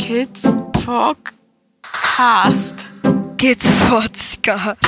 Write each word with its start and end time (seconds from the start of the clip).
Kids 0.10 0.44
Podcast. 0.80 1.76
Kids 3.36 3.66
Podcast. 3.84 4.80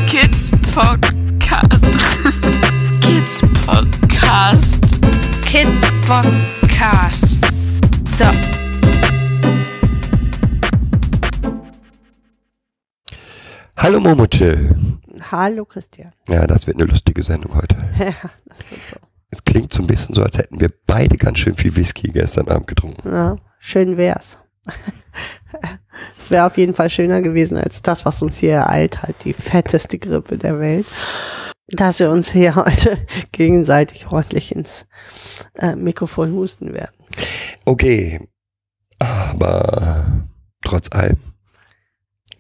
Kids 0.10 0.52
Podcast. 0.74 1.82
Kids 3.02 3.42
Podcast. 3.64 4.82
Kid 5.46 5.68
Podcast. 6.04 7.40
So. 8.10 8.26
Hallo 13.76 14.00
Momochill. 14.02 15.00
Hallo 15.32 15.66
Christian. 15.66 16.14
Ja, 16.28 16.48
das 16.48 16.68
wird 16.68 16.78
eine 16.78 16.90
lustige 16.90 17.24
Sendung 17.24 17.56
heute. 17.56 17.76
Ja, 18.00 18.14
das 18.46 18.60
wird 18.70 18.82
so. 18.90 18.98
Es 19.32 19.44
klingt 19.44 19.72
so 19.74 19.82
ein 19.84 19.88
bisschen 19.88 20.16
so, 20.16 20.24
als 20.24 20.38
hätten 20.38 20.60
wir 20.60 20.70
beide 20.88 21.16
ganz 21.18 21.40
schön 21.40 21.56
viel 21.56 21.76
Whisky 21.76 22.08
gestern 22.12 22.48
Abend 22.48 22.68
getrunken. 22.68 23.08
Ja, 23.08 23.38
schön 23.60 23.98
wär's. 23.98 24.38
Es 26.18 26.32
wäre 26.32 26.46
auf 26.46 26.58
jeden 26.58 26.74
Fall 26.74 26.90
schöner 26.90 27.22
gewesen 27.22 27.58
als 27.58 27.82
das, 27.82 28.06
was 28.06 28.22
uns 28.22 28.38
hier 28.38 28.54
ereilt 28.54 29.02
hat, 29.02 29.16
die 29.26 29.34
fetteste 29.34 29.98
Grippe 29.98 30.38
der 30.38 30.60
Welt. 30.60 30.86
Dass 31.68 32.00
wir 32.00 32.10
uns 32.10 32.32
hier 32.32 32.56
heute 32.56 33.06
gegenseitig 33.32 34.08
ordentlich 34.08 34.56
ins 34.56 34.86
äh, 35.56 35.76
Mikrofon 35.76 36.32
husten 36.34 36.74
werden. 36.74 36.96
Okay, 37.66 38.30
aber 39.00 40.28
trotz 40.64 40.92
allem, 40.92 41.18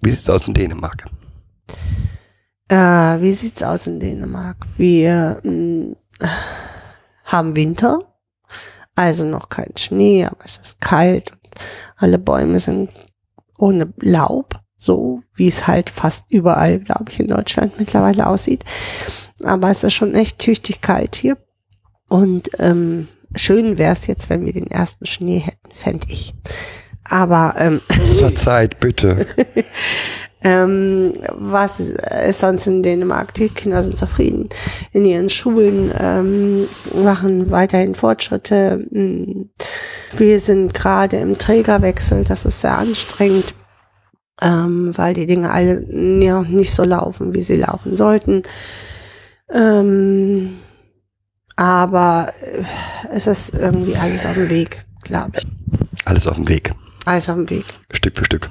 wie 0.02 0.11
sieht's 0.11 0.30
aus 0.30 0.48
in 0.48 0.53
Dänemark? 0.53 1.05
Äh, 2.70 3.22
wie 3.22 3.34
sieht's 3.34 3.64
aus 3.64 3.88
in 3.88 4.00
Dänemark? 4.00 4.58
Wir 4.78 5.40
mh, 5.44 5.96
haben 7.26 7.56
Winter, 7.56 8.03
also 8.95 9.26
noch 9.26 9.50
kein 9.50 9.73
Schnee, 9.76 10.26
aber 10.26 10.45
es 10.45 10.58
ist 10.58 10.81
kalt. 10.81 11.34
Alle 11.98 12.20
Bäume 12.20 12.59
sind 12.59 12.92
ohne 13.58 13.92
Laub, 13.98 14.59
so 14.78 15.23
wie 15.34 15.48
es 15.48 15.67
halt 15.67 15.89
fast 15.89 16.26
überall, 16.30 16.80
glaube 16.80 17.06
ich, 17.09 17.20
in 17.20 17.28
Deutschland 17.28 17.80
mittlerweile 17.80 18.28
aussieht. 18.28 18.64
Aber 19.44 19.72
es 19.72 19.83
ist 19.83 19.94
schon 19.94 20.14
echt 20.14 20.38
tüchtig 20.38 20.81
kalt 20.81 21.16
hier. 21.16 21.38
Und 22.08 22.52
ähm, 22.59 23.08
schön 23.36 23.78
wäre 23.78 23.94
es 23.94 24.06
jetzt, 24.08 24.30
wenn 24.30 24.45
wir 24.45 24.54
den 24.54 24.70
ersten 24.70 25.06
Schnee 25.06 25.39
hätten, 25.39 25.72
fände 25.73 26.08
ich. 26.09 26.36
Aber 27.04 27.56
ähm, 27.58 27.81
Verzeiht, 28.20 28.80
bitte. 28.80 29.26
ähm, 30.42 31.14
was 31.34 31.80
ist 31.80 32.40
sonst 32.40 32.68
in 32.68 32.82
Dänemark? 32.82 33.34
Die 33.34 33.50
Kinder 33.50 33.84
sind 33.84 33.98
zufrieden 33.98 34.50
in 34.94 35.04
ihren 35.06 35.30
Schulen, 35.30 35.92
ähm, 36.00 36.68
machen 37.04 37.52
weiterhin 37.52 37.95
Fortschritte. 37.95 38.86
Mm. 38.92 39.50
Wir 40.17 40.40
sind 40.40 40.73
gerade 40.73 41.17
im 41.17 41.38
Trägerwechsel, 41.38 42.23
das 42.23 42.45
ist 42.45 42.62
sehr 42.62 42.78
anstrengend, 42.78 43.54
ähm, 44.42 44.92
weil 44.95 45.14
die 45.14 45.26
Dinge 45.26 45.52
alle 45.52 45.84
ja, 46.23 46.42
nicht 46.42 46.73
so 46.73 46.84
laufen, 46.84 47.34
wie 47.34 47.42
sie 47.42 47.58
laufen 47.58 47.95
sollten. 47.95 48.42
Ähm, 49.52 50.58
aber 51.58 52.32
äh, 52.42 52.64
es 53.12 53.28
ist 53.28 53.54
irgendwie 53.54 53.98
alles 53.98 54.26
auf 54.26 54.36
dem 54.36 54.50
Weg, 54.50 54.86
glaube 55.04 55.32
ich. 55.36 55.45
Alles 56.06 56.26
auf 56.28 56.36
dem 56.36 56.48
Weg, 56.48 56.72
Alles 57.06 57.28
auf 57.30 57.36
dem 57.36 57.50
Weg. 57.50 57.66
Stück 57.92 58.17
für 58.17 58.26
Stück. 58.26 58.50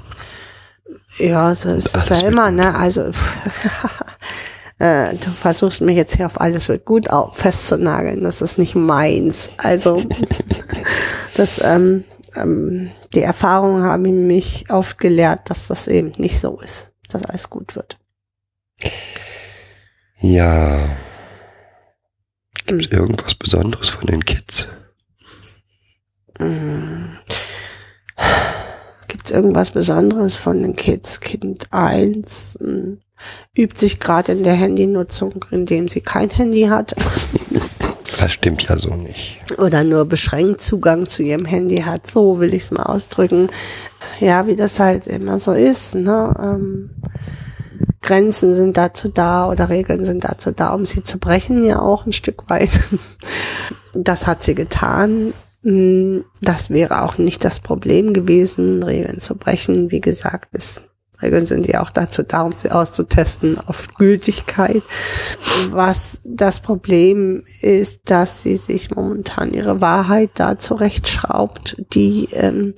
Ja, 1.19 1.53
so 1.53 1.69
ist 1.69 1.95
es 1.95 2.09
ja 2.09 2.19
immer, 2.27 2.49
ne? 2.51 2.73
Also 2.75 3.11
äh, 4.79 5.13
du 5.15 5.29
versuchst 5.31 5.81
mich 5.81 5.97
jetzt 5.97 6.15
hier 6.15 6.25
auf 6.25 6.39
alles 6.39 6.67
wird 6.69 6.85
gut 6.85 7.09
au- 7.09 7.31
festzunageln. 7.33 8.23
Das 8.23 8.41
ist 8.41 8.57
nicht 8.57 8.75
meins. 8.75 9.51
Also 9.57 10.01
das, 11.35 11.61
ähm, 11.63 12.05
ähm, 12.35 12.91
die 13.13 13.21
Erfahrungen 13.21 13.83
haben 13.83 14.27
mich 14.27 14.65
oft 14.69 14.97
gelehrt, 14.99 15.49
dass 15.49 15.67
das 15.67 15.87
eben 15.87 16.11
nicht 16.17 16.39
so 16.39 16.59
ist, 16.61 16.93
dass 17.09 17.25
alles 17.25 17.49
gut 17.49 17.75
wird. 17.75 17.97
Ja. 20.21 20.79
Gibt's 22.65 22.87
irgendwas 22.87 23.35
Besonderes 23.35 23.89
von 23.89 24.05
den 24.07 24.23
Kids? 24.23 24.67
Gibt 29.09 29.25
es 29.25 29.31
irgendwas 29.31 29.71
Besonderes 29.71 30.35
von 30.35 30.61
den 30.61 30.75
Kids? 30.77 31.19
Kind 31.19 31.67
1 31.71 32.59
übt 33.57 33.77
sich 33.77 33.99
gerade 33.99 34.31
in 34.31 34.43
der 34.43 34.53
Handynutzung, 34.53 35.43
indem 35.51 35.89
sie 35.89 35.99
kein 35.99 36.29
Handy 36.29 36.63
hat. 36.63 36.95
Das 38.17 38.31
stimmt 38.31 38.63
ja 38.63 38.77
so 38.77 38.95
nicht. 38.95 39.39
oder 39.57 39.83
nur 39.83 40.05
beschränkt 40.05 40.61
Zugang 40.61 41.07
zu 41.07 41.23
ihrem 41.23 41.45
Handy 41.45 41.79
hat. 41.79 42.05
So 42.05 42.39
will 42.39 42.53
ich 42.53 42.63
es 42.63 42.71
mal 42.71 42.83
ausdrücken. 42.83 43.49
Ja, 44.19 44.45
wie 44.47 44.55
das 44.55 44.79
halt 44.79 45.07
immer 45.07 45.39
so 45.39 45.53
ist. 45.53 45.95
Ne? 45.95 46.33
Ähm, 46.39 46.89
Grenzen 48.01 48.55
sind 48.55 48.77
dazu 48.77 49.09
da 49.09 49.49
oder 49.49 49.69
Regeln 49.69 50.05
sind 50.05 50.23
dazu 50.23 50.51
da, 50.51 50.73
um 50.73 50.85
sie 50.85 51.03
zu 51.03 51.17
brechen, 51.19 51.63
ja 51.63 51.79
auch 51.81 52.05
ein 52.05 52.13
Stück 52.13 52.49
weit. 52.49 52.71
Das 53.93 54.27
hat 54.27 54.43
sie 54.43 54.53
getan. 54.53 55.33
Mm, 55.63 56.19
Das 56.41 56.69
wäre 56.69 57.03
auch 57.03 57.17
nicht 57.17 57.43
das 57.43 57.59
Problem 57.59 58.13
gewesen, 58.13 58.83
Regeln 58.83 59.19
zu 59.19 59.35
brechen. 59.35 59.91
Wie 59.91 60.01
gesagt, 60.01 60.55
ist, 60.55 60.83
Regeln 61.21 61.45
sind 61.45 61.67
ja 61.67 61.81
auch 61.81 61.89
dazu 61.89 62.23
da, 62.23 62.43
um 62.43 62.53
sie 62.55 62.71
auszutesten 62.71 63.59
auf 63.59 63.89
Gültigkeit. 63.95 64.83
Was 65.69 66.21
das 66.23 66.61
Problem 66.61 67.43
ist, 67.61 68.01
dass 68.05 68.43
sie 68.43 68.55
sich 68.55 68.91
momentan 68.91 69.53
ihre 69.53 69.81
Wahrheit 69.81 70.31
da 70.35 70.57
zurechtschraubt, 70.57 71.75
die 71.93 72.29
ähm, 72.31 72.73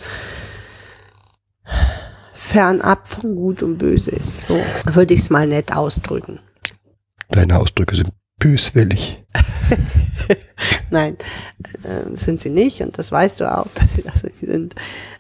fernab 2.34 3.08
von 3.08 3.36
Gut 3.36 3.62
und 3.62 3.78
Böse 3.78 4.12
ist. 4.12 4.48
So 4.48 4.60
würde 4.86 5.14
ich 5.14 5.22
es 5.22 5.30
mal 5.30 5.48
nett 5.48 5.74
ausdrücken. 5.76 6.40
Deine 7.30 7.60
Ausdrücke 7.60 7.96
sind 7.96 8.10
böswillig. 8.42 9.24
Nein, 10.90 11.18
ähm, 11.86 12.18
sind 12.18 12.42
sie 12.42 12.50
nicht 12.50 12.82
und 12.82 12.98
das 12.98 13.12
weißt 13.12 13.40
du 13.40 13.58
auch, 13.58 13.68
dass 13.76 13.94
sie 13.94 14.02
das 14.02 14.24
nicht 14.24 14.40
sind. 14.40 14.76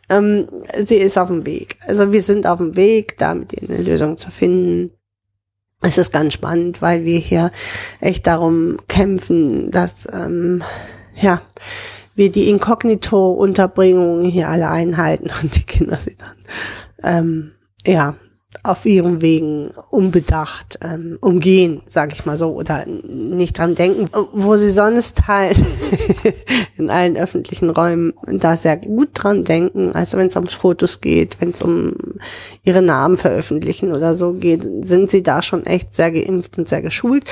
Ähm, 0.09 0.49
sie 0.85 0.97
ist 0.97 1.17
auf 1.17 1.29
dem 1.29 1.45
Weg. 1.45 1.77
Also 1.87 2.11
wir 2.11 2.21
sind 2.21 2.45
auf 2.45 2.57
dem 2.57 2.75
Weg, 2.75 3.17
da 3.17 3.33
mit 3.33 3.53
ihr 3.53 3.69
eine 3.69 3.81
Lösung 3.81 4.17
zu 4.17 4.31
finden. 4.31 4.91
Es 5.81 5.97
ist 5.97 6.11
ganz 6.11 6.33
spannend, 6.33 6.81
weil 6.81 7.05
wir 7.05 7.17
hier 7.17 7.51
echt 8.01 8.27
darum 8.27 8.77
kämpfen, 8.87 9.71
dass 9.71 10.07
ähm, 10.11 10.63
ja 11.15 11.41
wir 12.15 12.31
die 12.31 12.49
Inkognito-Unterbringung 12.49 14.25
hier 14.25 14.49
alle 14.49 14.69
einhalten 14.69 15.29
und 15.41 15.55
die 15.55 15.63
Kinder 15.63 15.97
sie 15.97 16.17
dann 16.17 16.35
ähm, 17.03 17.51
ja 17.85 18.15
auf 18.63 18.85
ihren 18.85 19.21
Wegen 19.21 19.71
unbedacht 19.89 20.77
ähm, 20.81 21.17
umgehen, 21.21 21.81
sage 21.87 22.13
ich 22.13 22.25
mal 22.25 22.35
so, 22.35 22.53
oder 22.53 22.85
nicht 22.85 23.57
dran 23.57 23.75
denken, 23.75 24.09
wo 24.33 24.55
sie 24.55 24.69
sonst 24.69 25.27
halt 25.27 25.57
in 26.77 26.89
allen 26.89 27.17
öffentlichen 27.17 27.69
Räumen 27.69 28.13
da 28.27 28.55
sehr 28.55 28.77
gut 28.77 29.09
dran 29.13 29.45
denken, 29.45 29.93
also 29.93 30.17
wenn 30.17 30.27
es 30.27 30.35
um 30.35 30.47
Fotos 30.47 31.01
geht, 31.01 31.37
wenn 31.39 31.51
es 31.51 31.61
um 31.61 31.95
ihre 32.63 32.81
Namen 32.81 33.17
veröffentlichen 33.17 33.93
oder 33.93 34.13
so 34.13 34.33
geht, 34.33 34.63
sind 34.85 35.09
sie 35.09 35.23
da 35.23 35.41
schon 35.41 35.65
echt 35.65 35.95
sehr 35.95 36.11
geimpft 36.11 36.57
und 36.57 36.67
sehr 36.67 36.81
geschult. 36.81 37.25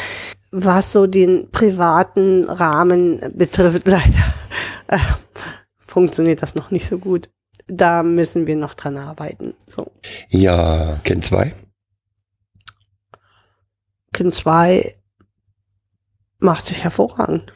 Was 0.51 0.93
so 0.93 1.05
den 1.05 1.51
privaten 1.51 2.45
Rahmen 2.45 3.19
betrifft, 3.35 3.83
leider 3.87 4.33
äh, 4.87 4.97
funktioniert 5.85 6.41
das 6.41 6.55
noch 6.55 6.71
nicht 6.71 6.87
so 6.87 6.97
gut. 6.97 7.29
Da 7.69 8.03
müssen 8.03 8.47
wir 8.47 8.55
noch 8.55 8.73
dran 8.73 8.97
arbeiten. 8.97 9.53
So. 9.67 9.91
Ja, 10.29 10.99
Kind 11.03 11.23
2? 11.23 11.53
Kind 14.11 14.33
2 14.33 14.95
macht 16.39 16.65
sich 16.65 16.83
hervorragend. 16.83 17.53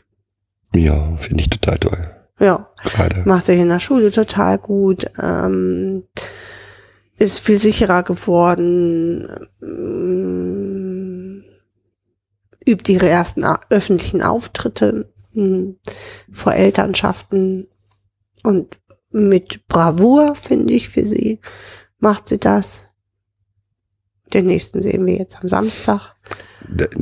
Ja, 0.75 1.15
finde 1.17 1.41
ich 1.41 1.49
total 1.49 1.79
toll. 1.79 2.15
Ja, 2.39 2.69
Gerade. 2.83 3.23
macht 3.25 3.45
sich 3.45 3.59
in 3.59 3.69
der 3.69 3.79
Schule 3.79 4.11
total 4.11 4.57
gut, 4.57 5.05
ähm, 5.21 6.03
ist 7.17 7.39
viel 7.39 7.59
sicherer 7.59 8.03
geworden, 8.03 9.47
ähm, 9.61 11.43
übt 12.67 12.91
ihre 12.91 13.07
ersten 13.07 13.45
öffentlichen 13.69 14.21
Auftritte 14.23 15.11
mh, 15.33 15.75
vor 16.31 16.53
Elternschaften 16.53 17.67
und 18.43 18.77
mit 19.13 19.67
Bravour, 19.67 20.35
finde 20.35 20.73
ich, 20.73 20.89
für 20.89 21.05
sie 21.05 21.39
macht 21.99 22.29
sie 22.29 22.37
das. 22.37 22.89
Den 24.33 24.47
nächsten 24.47 24.81
sehen 24.81 25.05
wir 25.05 25.15
jetzt 25.15 25.41
am 25.41 25.47
Samstag. 25.47 26.15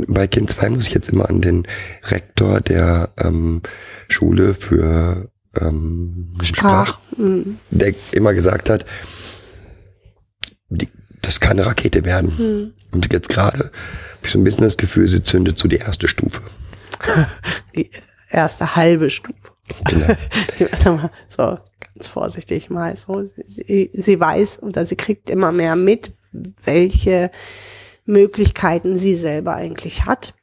Bei 0.08 0.28
Kind 0.28 0.50
2 0.50 0.70
muss 0.70 0.88
ich 0.88 0.94
jetzt 0.94 1.10
immer 1.10 1.30
an 1.30 1.42
den 1.42 1.68
Rektor 2.04 2.62
der 2.62 3.10
ähm, 3.18 3.62
Schule 4.08 4.54
für 4.54 5.30
ähm, 5.60 6.34
Sprach. 6.42 7.00
Mhm. 7.18 7.58
der 7.70 7.94
immer 8.12 8.34
gesagt 8.34 8.70
hat, 8.70 8.86
die, 10.70 10.90
das 11.22 11.40
kann 11.40 11.52
eine 11.52 11.66
Rakete 11.66 12.06
werden. 12.06 12.38
Hm. 12.38 12.74
Und 12.92 13.12
jetzt 13.12 13.30
gerade 13.30 13.60
habe 13.60 13.72
ich 14.24 14.32
so 14.32 14.40
ein 14.40 14.44
bisschen 14.44 14.64
das 14.64 14.78
Gefühl, 14.78 15.08
sie 15.08 15.24
zündet 15.24 15.60
so 15.60 15.68
die 15.68 15.78
erste 15.78 16.08
Stufe. 16.08 16.42
Die 17.76 17.90
erste 18.30 18.76
halbe 18.76 19.10
Stufe. 19.10 19.52
Genau. 19.86 21.10
So 21.28 21.58
ganz 22.02 22.08
vorsichtig 22.08 22.72
mal 22.72 22.98
so. 22.98 23.22
Sie, 23.22 23.92
sie 23.94 24.20
weiß 24.20 24.64
oder 24.64 24.86
sie 24.88 24.96
kriegt 24.96 25.30
immer 25.30 25.52
mehr 25.52 25.76
mit, 25.76 26.14
welche 26.64 27.30
Möglichkeiten 28.06 28.98
sie 28.98 29.14
selber 29.14 29.54
eigentlich 29.54 30.06
hat. 30.06 30.34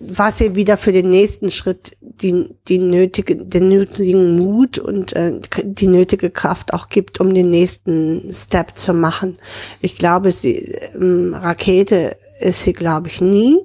Was 0.00 0.40
ihr 0.40 0.54
wieder 0.54 0.78
für 0.78 0.92
den 0.92 1.10
nächsten 1.10 1.50
Schritt 1.50 1.98
die, 2.00 2.54
die 2.68 2.78
nötige, 2.78 3.36
den 3.36 3.68
nötigen 3.68 4.38
Mut 4.38 4.78
und 4.78 5.12
äh, 5.12 5.40
die 5.62 5.88
nötige 5.88 6.30
Kraft 6.30 6.72
auch 6.72 6.88
gibt, 6.88 7.20
um 7.20 7.34
den 7.34 7.50
nächsten 7.50 8.32
Step 8.32 8.78
zu 8.78 8.94
machen. 8.94 9.34
Ich 9.82 9.98
glaube, 9.98 10.30
sie 10.30 10.56
ähm, 10.94 11.34
Rakete 11.34 12.16
ist 12.40 12.62
sie, 12.62 12.72
glaube 12.72 13.08
ich, 13.08 13.20
nie. 13.20 13.58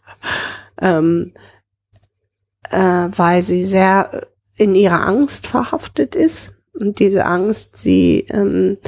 ähm, 0.80 1.34
äh, 2.70 3.08
weil 3.14 3.42
sie 3.42 3.64
sehr 3.64 4.26
in 4.56 4.74
ihrer 4.74 5.06
Angst 5.06 5.46
verhaftet 5.46 6.14
ist 6.14 6.52
und 6.72 6.98
diese 6.98 7.26
Angst 7.26 7.76
sie 7.76 8.26
ähm, 8.30 8.78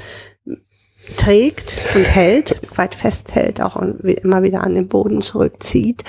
trägt 1.17 1.82
und 1.94 2.05
hält, 2.05 2.61
weit 2.76 2.94
festhält, 2.94 3.61
auch 3.61 3.76
immer 3.76 4.43
wieder 4.43 4.62
an 4.62 4.75
den 4.75 4.88
Boden 4.88 5.20
zurückzieht. 5.20 6.05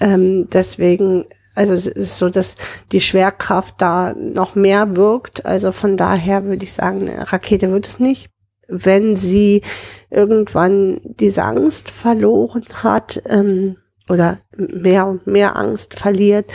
Ähm, 0.00 0.48
deswegen, 0.50 1.24
also 1.54 1.74
es 1.74 1.86
ist 1.86 2.18
so, 2.18 2.28
dass 2.28 2.56
die 2.92 3.00
Schwerkraft 3.00 3.76
da 3.78 4.14
noch 4.14 4.54
mehr 4.54 4.96
wirkt. 4.96 5.46
Also 5.46 5.72
von 5.72 5.96
daher 5.96 6.44
würde 6.44 6.64
ich 6.64 6.72
sagen, 6.72 7.08
eine 7.08 7.32
Rakete 7.32 7.70
wird 7.70 7.86
es 7.86 7.98
nicht. 7.98 8.30
Wenn 8.68 9.16
sie 9.16 9.62
irgendwann 10.10 11.00
diese 11.04 11.44
Angst 11.44 11.88
verloren 11.88 12.64
hat 12.82 13.22
ähm, 13.26 13.76
oder 14.08 14.38
mehr 14.56 15.06
und 15.06 15.26
mehr 15.26 15.56
Angst 15.56 15.94
verliert, 15.98 16.52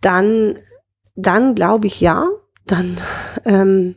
dann, 0.00 0.56
dann 1.14 1.54
glaube 1.54 1.86
ich 1.86 2.00
ja, 2.00 2.26
dann 2.66 2.96
ähm, 3.44 3.96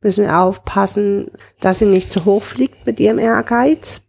müssen 0.00 0.24
wir 0.24 0.38
aufpassen, 0.38 1.30
dass 1.60 1.78
sie 1.80 1.86
nicht 1.86 2.10
zu 2.10 2.24
hoch 2.24 2.42
fliegt 2.42 2.86
mit 2.86 3.00
ihrem 3.00 3.18
Ehrgeiz. 3.18 4.00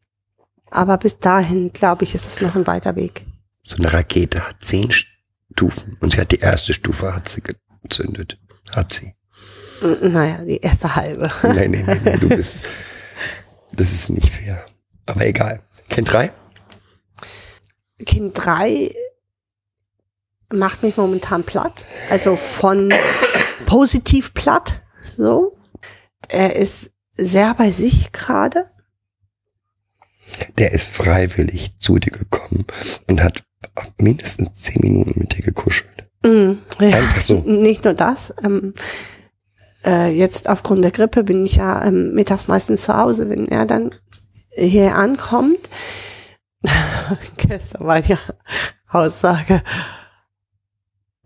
Aber 0.69 0.97
bis 0.97 1.19
dahin, 1.19 1.71
glaube 1.71 2.03
ich, 2.03 2.13
ist 2.13 2.27
es 2.27 2.41
noch 2.41 2.55
ein 2.55 2.67
weiter 2.67 2.95
Weg. 2.95 3.25
So 3.63 3.77
eine 3.77 3.91
Rakete 3.91 4.47
hat 4.47 4.57
zehn 4.61 4.91
Stufen 4.91 5.97
und 6.01 6.13
sie 6.13 6.19
hat 6.19 6.31
die 6.31 6.39
erste 6.39 6.73
Stufe 6.73 7.13
hat 7.13 7.29
sie 7.29 7.41
gezündet. 7.83 8.37
Hat 8.75 8.93
sie. 8.93 9.13
Naja, 10.01 10.43
die 10.43 10.57
erste 10.57 10.95
halbe. 10.95 11.29
Nein, 11.43 11.71
nein, 11.71 11.83
nein, 11.85 12.01
nein, 12.03 12.19
du 12.19 12.29
bist, 12.29 12.63
das 13.73 13.91
ist 13.91 14.09
nicht 14.09 14.29
fair. 14.29 14.65
Aber 15.05 15.25
egal. 15.25 15.61
Kind 15.89 16.11
drei? 16.11 16.31
Kind 18.05 18.33
3 18.37 18.93
macht 20.53 20.83
mich 20.83 20.97
momentan 20.97 21.43
platt. 21.43 21.85
Also 22.09 22.35
von 22.35 22.93
positiv 23.65 24.33
platt, 24.33 24.81
so. 25.01 25.55
Er 26.29 26.55
ist 26.55 26.91
sehr 27.13 27.53
bei 27.53 27.71
sich 27.71 28.11
gerade. 28.11 28.65
Der 30.57 30.73
ist 30.73 30.89
freiwillig 30.89 31.79
zu 31.79 31.99
dir 31.99 32.11
gekommen 32.11 32.65
und 33.09 33.23
hat 33.23 33.43
mindestens 33.99 34.53
zehn 34.53 34.81
Minuten 34.81 35.13
mit 35.19 35.37
dir 35.37 35.43
gekuschelt. 35.43 36.05
Mm, 36.23 36.53
ja. 36.79 36.97
Einfach 36.97 37.21
so. 37.21 37.39
Nicht 37.45 37.85
nur 37.85 37.93
das. 37.93 38.33
Ähm, 38.43 38.73
äh, 39.85 40.11
jetzt 40.11 40.49
aufgrund 40.49 40.83
der 40.83 40.91
Grippe 40.91 41.23
bin 41.23 41.45
ich 41.45 41.55
ja 41.55 41.85
ähm, 41.85 42.13
mittags 42.13 42.47
meistens 42.47 42.83
zu 42.83 42.95
Hause, 42.95 43.29
wenn 43.29 43.47
er 43.47 43.65
dann 43.65 43.91
hier 44.51 44.95
ankommt. 44.95 45.69
Gestern 47.37 47.87
war 47.87 48.03
ja 48.03 48.17
Aussage, 48.89 49.61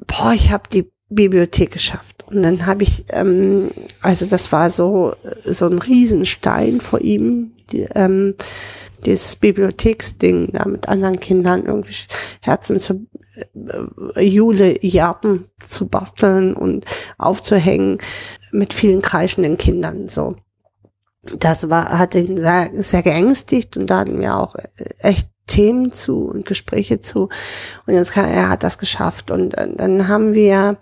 boah, 0.08 0.34
ich 0.34 0.52
habe 0.52 0.64
die 0.72 0.92
Bibliothek 1.10 1.72
geschafft. 1.72 2.24
Und 2.28 2.44
dann 2.44 2.66
habe 2.66 2.84
ich, 2.84 3.06
ähm, 3.10 3.72
also 4.02 4.26
das 4.26 4.52
war 4.52 4.70
so 4.70 5.14
so 5.44 5.68
ein 5.68 5.80
Riesenstein 5.80 6.80
vor 6.80 7.02
ihm, 7.02 7.52
die, 7.72 7.88
ähm, 7.94 8.36
dieses 9.06 9.36
Bibliotheksding 9.36 10.52
da 10.54 10.66
mit 10.66 10.88
anderen 10.88 11.20
Kindern 11.20 11.66
irgendwie 11.66 11.96
Herzen 12.40 12.80
zu 12.80 13.08
äh, 14.16 14.24
Jule-Jarten 14.24 15.46
zu 15.68 15.88
basteln 15.88 16.56
und 16.56 16.86
aufzuhängen 17.18 17.98
mit 18.52 18.74
vielen 18.74 19.02
kreischenden 19.02 19.58
Kindern. 19.58 20.08
So, 20.08 20.36
das 21.38 21.70
war 21.70 21.98
hat 21.98 22.16
ihn 22.16 22.38
sehr, 22.38 22.70
sehr 22.74 23.04
geängstigt 23.04 23.76
und 23.78 23.88
da 23.88 24.00
hatten 24.00 24.20
wir 24.20 24.38
auch 24.38 24.56
äh, 24.56 24.68
echt 25.00 25.30
Themen 25.52 25.92
zu 25.92 26.26
und 26.26 26.46
Gespräche 26.46 27.02
zu. 27.02 27.28
Und 27.86 27.94
jetzt 27.94 28.14
kann 28.14 28.26
er 28.26 28.50
hat 28.50 28.64
das 28.64 28.78
geschafft 28.78 29.32
und 29.32 29.58
äh, 29.58 29.68
dann 29.76 30.08
haben 30.08 30.34
wir 30.34 30.78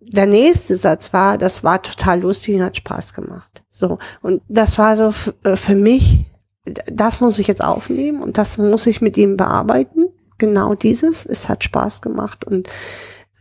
der 0.00 0.26
nächste 0.26 0.76
Satz 0.76 1.12
war, 1.12 1.38
das 1.38 1.64
war 1.64 1.80
total 1.80 2.20
lustig 2.20 2.56
und 2.56 2.62
hat 2.62 2.76
Spaß 2.76 3.14
gemacht. 3.14 3.62
So 3.70 3.98
und 4.20 4.42
das 4.48 4.78
war 4.78 4.96
so 4.96 5.12
äh, 5.44 5.56
für 5.56 5.76
mich, 5.76 6.26
das 6.64 7.20
muss 7.20 7.38
ich 7.38 7.46
jetzt 7.46 7.62
aufnehmen 7.62 8.20
und 8.20 8.36
das 8.36 8.58
muss 8.58 8.86
ich 8.86 9.00
mit 9.00 9.16
ihm 9.16 9.36
bearbeiten. 9.36 10.08
Genau 10.38 10.74
dieses, 10.74 11.24
es 11.24 11.48
hat 11.48 11.62
Spaß 11.62 12.02
gemacht 12.02 12.44
und 12.44 12.68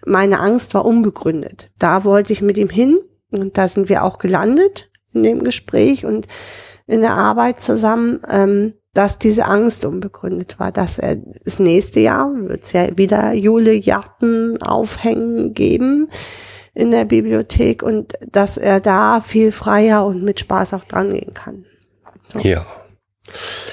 meine 0.05 0.39
Angst 0.39 0.75
war 0.75 0.85
unbegründet. 0.85 1.71
Da 1.79 2.03
wollte 2.03 2.31
ich 2.31 2.41
mit 2.41 2.57
ihm 2.57 2.69
hin 2.69 2.99
und 3.31 3.57
da 3.57 3.67
sind 3.67 3.89
wir 3.89 4.03
auch 4.03 4.19
gelandet 4.19 4.91
in 5.13 5.23
dem 5.23 5.43
Gespräch 5.43 6.05
und 6.05 6.27
in 6.85 7.01
der 7.01 7.13
Arbeit 7.13 7.59
zusammen, 7.59 8.21
ähm, 8.29 8.73
dass 8.93 9.17
diese 9.17 9.45
Angst 9.45 9.85
unbegründet 9.85 10.59
war, 10.59 10.71
dass 10.71 10.99
er 10.99 11.15
das 11.15 11.59
nächste 11.59 11.99
Jahr 11.99 12.31
wird 12.35 12.63
es 12.63 12.73
ja 12.73 12.95
wieder 12.95 13.33
Jule 13.33 13.73
Jachten 13.73 14.61
aufhängen 14.61 15.53
geben 15.53 16.09
in 16.75 16.91
der 16.91 17.05
Bibliothek 17.05 17.81
und 17.83 18.13
dass 18.31 18.57
er 18.57 18.79
da 18.79 19.21
viel 19.21 19.51
freier 19.51 20.05
und 20.05 20.23
mit 20.23 20.39
Spaß 20.39 20.73
auch 20.75 20.85
dran 20.85 21.11
gehen 21.11 21.33
kann. 21.33 21.65
Ja. 22.41 22.65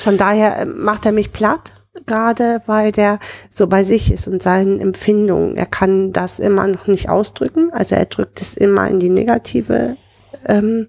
Von 0.05 0.17
daher 0.17 0.61
äh, 0.61 0.65
macht 0.65 1.05
er 1.05 1.13
mich 1.13 1.33
platt, 1.33 1.73
gerade 2.07 2.63
weil 2.67 2.93
der 2.93 3.19
so 3.51 3.67
bei 3.67 3.85
sich 3.85 4.13
ist 4.13 4.29
und 4.29 4.43
seinen 4.43 4.81
Empfindungen. 4.81 5.57
Er 5.57 5.67
kann 5.67 6.13
das 6.13 6.39
immer 6.39 6.67
noch 6.67 6.87
nicht 6.87 7.09
ausdrücken. 7.09 7.71
Also 7.73 7.95
er 7.95 8.07
drückt 8.07 8.41
es 8.41 8.57
immer 8.57 8.89
in 8.89 9.01
die 9.01 9.11
negative 9.11 9.97
ähm, 10.47 10.89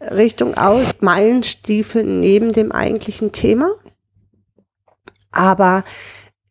Richtung 0.00 0.54
aus. 0.54 0.96
Meilenstiefeln 1.00 2.20
neben 2.20 2.52
dem 2.52 2.72
eigentlichen 2.72 3.32
Thema. 3.32 3.70
Aber 5.30 5.84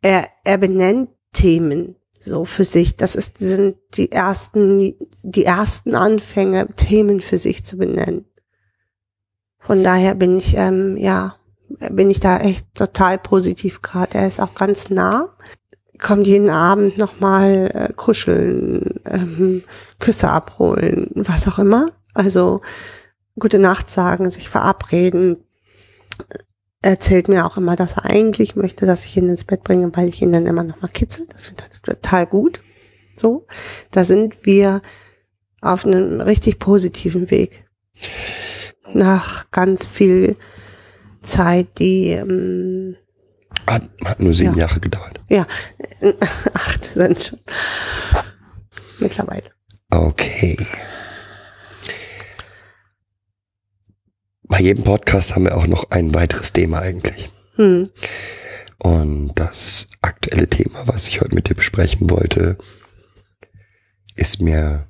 er, 0.02 0.28
er 0.44 0.58
benennt 0.58 1.10
Themen 1.34 1.96
so 2.20 2.46
für 2.46 2.66
sich. 2.66 2.98
Das 2.98 3.16
ist, 3.16 3.38
sind 3.40 3.78
die 3.96 4.12
ersten, 4.12 4.94
die 5.24 5.46
ersten 5.46 5.96
Anfänge, 5.96 6.68
Themen 6.76 7.22
für 7.22 7.38
sich 7.38 7.66
zu 7.66 7.78
benennen. 7.78 8.26
Von 9.60 9.84
daher 9.84 10.16
bin 10.16 10.38
ich, 10.38 10.56
ähm, 10.56 10.98
ja, 10.98 11.36
bin 11.92 12.10
ich 12.10 12.20
da 12.20 12.40
echt 12.40 12.74
total 12.74 13.18
positiv 13.18 13.82
gerade. 13.82 14.18
Er 14.18 14.28
ist 14.28 14.42
auch 14.42 14.56
ganz 14.56 14.90
nah. 14.90 15.36
Kommt 16.00 16.28
jeden 16.28 16.50
Abend 16.50 16.98
nochmal 16.98 17.72
äh, 17.74 17.94
kuscheln, 17.94 19.02
ähm, 19.06 19.64
Küsse 20.00 20.30
abholen, 20.30 21.10
was 21.14 21.48
auch 21.48 21.60
immer. 21.60 21.92
Also 22.14 22.62
gute 23.40 23.60
Nacht 23.60 23.90
sagen, 23.90 24.30
sich 24.30 24.50
verabreden. 24.50 25.38
Er 26.82 26.92
erzählt 26.92 27.28
mir 27.28 27.46
auch 27.46 27.58
immer, 27.58 27.76
dass 27.76 27.98
er 27.98 28.06
eigentlich 28.06 28.56
möchte, 28.56 28.86
dass 28.86 29.06
ich 29.06 29.18
ihn 29.18 29.28
ins 29.30 29.44
Bett 29.44 29.64
bringe, 29.64 29.92
weil 29.96 30.08
ich 30.10 30.22
ihn 30.22 30.32
dann 30.32 30.46
immer 30.46 30.64
nochmal 30.64 30.92
kitzel. 30.92 31.28
Das 31.30 31.48
finde 31.48 31.64
ich 31.72 31.82
total 31.82 32.26
gut. 32.26 32.62
So, 33.16 33.46
da 33.92 34.06
sind 34.06 34.46
wir 34.46 34.82
auf 35.62 35.86
einem 35.86 36.22
richtig 36.22 36.58
positiven 36.60 37.30
Weg. 37.32 37.66
Nach 38.94 39.52
ganz 39.52 39.86
viel 39.86 40.38
Zeit, 41.22 41.80
die 41.80 42.12
ähm, 42.12 42.96
Hat, 43.68 43.84
hat 44.06 44.20
nur 44.22 44.34
sieben 44.34 44.54
Ja. 44.54 44.68
Jahre 44.68 44.80
gedauert. 44.80 45.20
ja 45.28 45.46
acht 46.54 46.86
sind 46.86 47.22
schon 47.22 47.40
mittlerweile. 49.00 49.44
Okay. 49.92 50.58
Bei 54.50 54.60
jedem 54.60 54.84
Podcast 54.84 55.36
haben 55.36 55.46
wir 55.46 55.56
auch 55.56 55.68
noch 55.68 55.92
ein 55.92 56.16
weiteres 56.16 56.52
Thema 56.54 56.80
eigentlich. 56.80 57.32
Hm. 57.56 57.92
Und 58.80 59.36
das 59.36 59.88
aktuelle 60.02 60.50
Thema, 60.50 60.88
was 60.88 61.08
ich 61.08 61.22
heute 61.22 61.36
mit 61.36 61.48
dir 61.48 61.54
besprechen 61.54 62.10
wollte, 62.10 62.58
ist 64.16 64.42
mir 64.42 64.88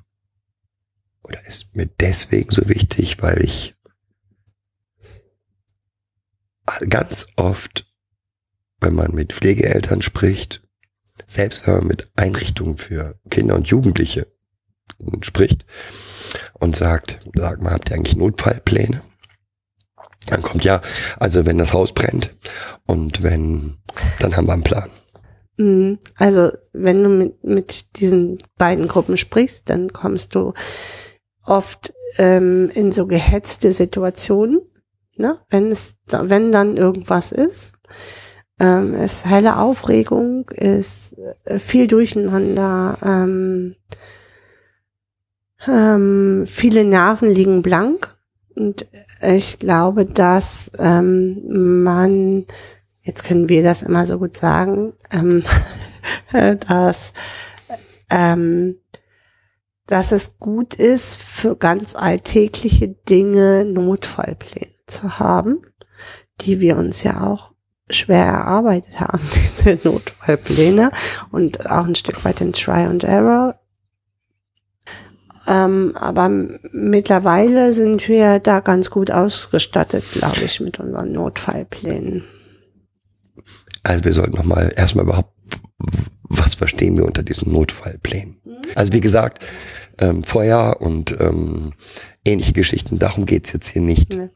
oder 1.22 1.46
ist 1.46 1.76
mir 1.76 1.86
deswegen 2.00 2.50
so 2.50 2.68
wichtig, 2.70 3.22
weil 3.22 3.44
ich 3.44 3.76
ganz 6.88 7.26
oft, 7.36 7.86
wenn 8.80 8.94
man 8.94 9.14
mit 9.14 9.34
Pflegeeltern 9.34 10.00
spricht, 10.00 10.62
selbst 11.26 11.66
wenn 11.66 11.74
man 11.74 11.86
mit 11.86 12.10
Einrichtungen 12.16 12.78
für 12.78 13.20
Kinder 13.28 13.56
und 13.56 13.68
Jugendliche 13.68 14.26
spricht 15.20 15.66
und 16.54 16.76
sagt, 16.76 17.20
sag 17.34 17.62
mal, 17.62 17.74
habt 17.74 17.90
ihr 17.90 17.96
eigentlich 17.96 18.16
Notfallpläne? 18.16 19.02
Dann 20.26 20.42
kommt 20.42 20.64
ja, 20.64 20.80
also 21.18 21.46
wenn 21.46 21.58
das 21.58 21.72
Haus 21.72 21.92
brennt 21.92 22.34
und 22.86 23.22
wenn, 23.22 23.76
dann 24.20 24.36
haben 24.36 24.46
wir 24.46 24.52
einen 24.52 24.62
Plan. 24.62 24.90
Mhm. 25.56 25.98
Also 26.16 26.50
wenn 26.72 27.02
du 27.02 27.08
mit, 27.08 27.44
mit 27.44 27.96
diesen 27.96 28.38
beiden 28.56 28.88
Gruppen 28.88 29.16
sprichst, 29.16 29.68
dann 29.68 29.92
kommst 29.92 30.34
du 30.34 30.54
oft 31.44 31.92
ähm, 32.18 32.70
in 32.72 32.92
so 32.92 33.06
gehetzte 33.06 33.72
Situationen, 33.72 34.60
ne? 35.16 35.38
wenn 35.50 35.70
es, 35.70 35.96
wenn 36.08 36.52
dann 36.52 36.76
irgendwas 36.76 37.32
ist. 37.32 37.74
Ähm, 38.58 38.94
ist 38.94 39.24
helle 39.24 39.56
Aufregung, 39.56 40.48
ist 40.50 41.16
äh, 41.44 41.58
viel 41.58 41.86
Durcheinander, 41.86 42.98
ähm, 43.02 43.74
ähm, 45.66 46.44
viele 46.46 46.84
Nerven 46.84 47.30
liegen 47.30 47.62
blank. 47.62 48.14
Und 48.56 48.86
ich 49.22 49.58
glaube, 49.58 50.06
dass 50.06 50.70
ähm, 50.78 51.82
man, 51.82 52.46
jetzt 53.02 53.24
können 53.24 53.48
wir 53.48 53.62
das 53.62 53.82
immer 53.82 54.04
so 54.04 54.18
gut 54.18 54.36
sagen, 54.36 54.92
ähm, 55.12 55.42
dass, 56.68 57.12
ähm, 58.10 58.76
dass 59.86 60.12
es 60.12 60.38
gut 60.38 60.74
ist, 60.74 61.16
für 61.16 61.56
ganz 61.56 61.94
alltägliche 61.94 62.88
Dinge 62.88 63.64
Notfallpläne 63.64 64.74
zu 64.86 65.18
haben, 65.18 65.62
die 66.40 66.60
wir 66.60 66.76
uns 66.76 67.02
ja 67.02 67.26
auch 67.26 67.52
schwer 67.88 68.24
erarbeitet 68.24 69.00
haben, 69.00 69.20
diese 69.34 69.78
Notfallpläne 69.84 70.90
und 71.30 71.70
auch 71.70 71.86
ein 71.86 71.94
Stück 71.94 72.24
weit 72.24 72.40
in 72.40 72.52
Try 72.52 72.84
and 72.84 73.04
Error 73.04 73.59
ähm, 75.50 75.96
aber 75.96 76.28
mittlerweile 76.70 77.72
sind 77.72 78.06
wir 78.06 78.38
da 78.38 78.60
ganz 78.60 78.88
gut 78.88 79.10
ausgestattet, 79.10 80.04
glaube 80.12 80.42
ich, 80.44 80.60
mit 80.60 80.78
unseren 80.78 81.10
Notfallplänen. 81.10 82.22
Also 83.82 84.04
wir 84.04 84.12
sollten 84.12 84.36
nochmal 84.36 84.72
erstmal 84.76 85.06
überhaupt, 85.06 85.34
was 86.22 86.54
verstehen 86.54 86.96
wir 86.96 87.04
unter 87.04 87.24
diesen 87.24 87.52
Notfallplänen? 87.52 88.36
Also 88.76 88.92
wie 88.92 89.00
gesagt, 89.00 89.42
ähm, 89.98 90.22
Feuer 90.22 90.76
und 90.80 91.16
ähm, 91.18 91.72
ähnliche 92.24 92.52
Geschichten, 92.52 93.00
darum 93.00 93.26
geht's 93.26 93.52
jetzt 93.52 93.66
hier 93.66 93.82
nicht. 93.82 94.14
Nee. 94.14 94.28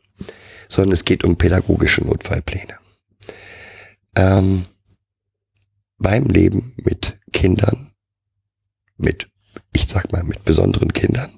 Sondern 0.68 0.92
es 0.92 1.04
geht 1.04 1.23
um 1.23 1.37
pädagogische 1.37 2.02
Notfallpläne. 2.04 2.75
Ähm, 4.16 4.64
beim 5.99 6.25
Leben 6.25 6.75
mit 6.76 7.21
Kindern, 7.33 7.92
mit 8.97 9.28
ich 9.75 9.87
sag 9.87 10.11
mal, 10.12 10.23
mit 10.23 10.45
besonderen 10.45 10.93
Kindern. 10.93 11.31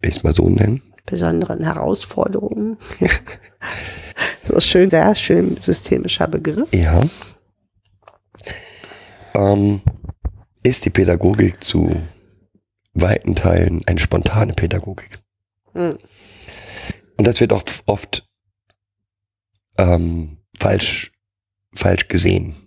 Will 0.00 0.10
ich 0.10 0.16
es 0.16 0.22
mal 0.22 0.34
so 0.34 0.48
nennen. 0.48 0.82
Besonderen 1.04 1.62
Herausforderungen. 1.62 2.78
so 4.44 4.58
schön, 4.60 4.90
sehr 4.90 5.14
schön 5.14 5.56
systemischer 5.56 6.26
Begriff. 6.26 6.68
Ja. 6.74 7.02
Ähm, 9.34 9.82
ist 10.62 10.84
die 10.84 10.90
Pädagogik 10.90 11.62
zu 11.62 11.94
weiten 12.94 13.34
Teilen 13.34 13.82
eine 13.86 14.00
spontane 14.00 14.54
Pädagogik. 14.54 15.18
Hm. 15.74 15.98
Und 17.16 17.26
das 17.26 17.40
wird 17.40 17.52
auch 17.52 17.62
oft 17.86 18.26
ähm, 19.78 20.38
falsch, 20.58 21.12
falsch 21.74 22.08
gesehen. 22.08 22.65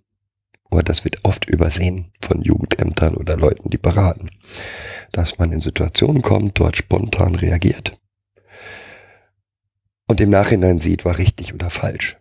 Oder 0.71 0.83
das 0.83 1.03
wird 1.03 1.23
oft 1.23 1.45
übersehen 1.49 2.11
von 2.21 2.41
Jugendämtern 2.41 3.15
oder 3.15 3.35
Leuten, 3.35 3.69
die 3.69 3.77
beraten. 3.77 4.29
Dass 5.11 5.39
man 5.39 5.51
in 5.51 5.61
Situationen 5.61 6.21
kommt, 6.21 6.59
dort 6.59 6.77
spontan 6.77 7.35
reagiert. 7.35 7.99
Und 10.07 10.21
im 10.21 10.29
Nachhinein 10.29 10.79
sieht, 10.79 11.05
war 11.05 11.17
richtig 11.17 11.53
oder 11.53 11.69
falsch. 11.69 12.17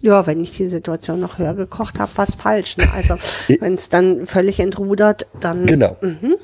Ja, 0.00 0.26
wenn 0.26 0.40
ich 0.42 0.56
die 0.56 0.66
Situation 0.66 1.20
noch 1.20 1.38
höher 1.38 1.54
gekocht 1.54 1.98
habe, 1.98 2.14
war 2.16 2.26
es 2.28 2.34
falsch. 2.34 2.76
Ne? 2.76 2.90
Also 2.92 3.16
wenn 3.60 3.74
es 3.74 3.88
dann 3.88 4.26
völlig 4.26 4.60
entrudert, 4.60 5.26
dann 5.40 5.66
Genau. 5.66 5.96
mhm, 6.00 6.34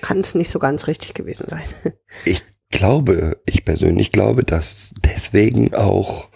kann 0.00 0.20
es 0.20 0.34
nicht 0.34 0.50
so 0.50 0.58
ganz 0.58 0.86
richtig 0.86 1.14
gewesen 1.14 1.46
sein. 1.48 1.62
Ich 2.24 2.44
glaube, 2.78 3.36
ich 3.44 3.66
persönlich 3.66 4.12
glaube, 4.12 4.44
dass 4.44 4.94
deswegen 5.04 5.74
auch 5.74 6.28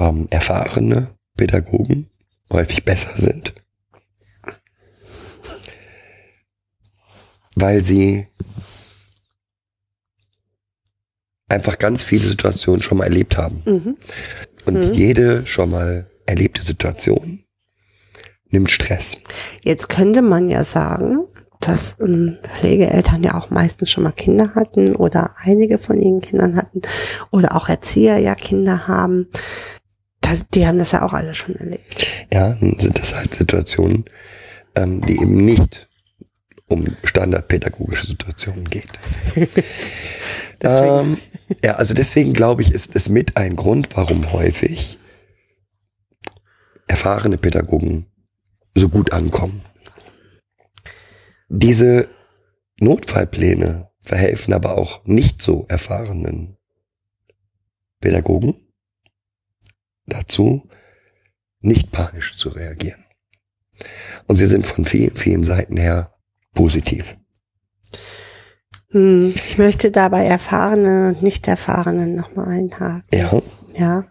ähm, 0.00 0.26
erfahrene 0.30 1.08
Pädagogen 1.36 2.08
häufig 2.52 2.84
besser 2.84 3.16
sind. 3.16 3.54
Weil 7.54 7.84
sie 7.84 8.26
einfach 11.48 11.78
ganz 11.78 12.02
viele 12.02 12.22
Situationen 12.22 12.80
schon 12.80 12.98
mal 12.98 13.04
erlebt 13.04 13.36
haben. 13.36 13.62
Mhm. 13.66 13.96
Und 14.66 14.94
jede 14.94 15.46
schon 15.46 15.70
mal 15.70 16.08
erlebte 16.26 16.62
Situation 16.62 17.44
nimmt 18.50 18.70
Stress. 18.70 19.16
Jetzt 19.62 19.88
könnte 19.88 20.22
man 20.22 20.48
ja 20.48 20.64
sagen, 20.64 21.26
dass 21.60 21.96
ähm, 22.00 22.38
Pflegeeltern 22.54 23.22
ja 23.22 23.36
auch 23.36 23.50
meistens 23.50 23.90
schon 23.90 24.04
mal 24.04 24.12
Kinder 24.12 24.54
hatten 24.54 24.96
oder 24.96 25.34
einige 25.36 25.78
von 25.78 26.00
ihren 26.00 26.20
Kindern 26.20 26.56
hatten 26.56 26.80
oder 27.30 27.54
auch 27.54 27.68
Erzieher 27.68 28.18
ja 28.18 28.34
Kinder 28.34 28.88
haben. 28.88 29.28
Das, 30.30 30.46
die 30.54 30.66
haben 30.66 30.78
das 30.78 30.92
ja 30.92 31.02
auch 31.02 31.12
alle 31.12 31.34
schon 31.34 31.56
erlebt. 31.56 32.06
Ja, 32.32 32.54
dann 32.54 32.78
sind 32.78 32.98
das 32.98 33.16
halt 33.16 33.34
Situationen, 33.34 34.04
ähm, 34.76 35.04
die 35.04 35.20
eben 35.20 35.44
nicht 35.44 35.88
um 36.68 36.84
standardpädagogische 37.04 38.06
Situationen 38.06 38.64
geht. 38.64 38.88
Ähm, 40.62 41.16
ja, 41.64 41.76
also 41.76 41.94
deswegen 41.94 42.34
glaube 42.34 42.60
ich, 42.60 42.72
ist 42.72 42.94
es 42.94 43.08
mit 43.08 43.38
ein 43.38 43.56
Grund, 43.56 43.96
warum 43.96 44.30
häufig 44.30 44.98
erfahrene 46.86 47.38
Pädagogen 47.38 48.04
so 48.74 48.90
gut 48.90 49.14
ankommen. 49.14 49.62
Diese 51.48 52.08
Notfallpläne 52.78 53.88
verhelfen 54.02 54.52
aber 54.52 54.76
auch 54.76 55.02
nicht 55.06 55.40
so 55.40 55.64
erfahrenen 55.70 56.58
Pädagogen 58.00 58.54
dazu, 60.10 60.68
nicht 61.60 61.90
panisch 61.90 62.36
zu 62.36 62.48
reagieren. 62.50 63.04
Und 64.26 64.36
sie 64.36 64.46
sind 64.46 64.66
von 64.66 64.84
vielen, 64.84 65.16
vielen 65.16 65.44
Seiten 65.44 65.76
her 65.76 66.14
positiv. 66.54 67.16
Hm, 68.90 69.32
ich 69.34 69.58
möchte 69.58 69.90
dabei 69.90 70.24
Erfahrene 70.26 71.08
und 71.08 71.22
Nicht-Erfahrene 71.22 72.08
nochmal 72.08 72.48
einhaken. 72.48 73.02
Ja, 73.12 73.42
Ja. 73.74 74.04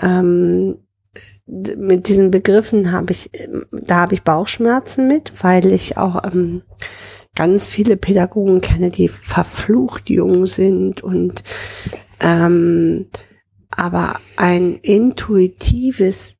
Ähm, 0.00 0.78
mit 1.46 2.08
diesen 2.08 2.30
Begriffen 2.30 2.92
habe 2.92 3.12
ich, 3.12 3.30
da 3.70 3.96
habe 3.96 4.14
ich 4.14 4.22
Bauchschmerzen 4.22 5.08
mit, 5.08 5.32
weil 5.42 5.72
ich 5.72 5.98
auch 5.98 6.24
ähm, 6.24 6.62
ganz 7.34 7.66
viele 7.66 7.96
Pädagogen 7.96 8.60
kenne, 8.60 8.90
die 8.90 9.08
verflucht 9.08 10.08
jung 10.08 10.46
sind 10.46 11.02
und 11.02 11.42
ähm, 12.20 13.06
aber 13.76 14.20
ein 14.36 14.76
intuitives 14.76 16.36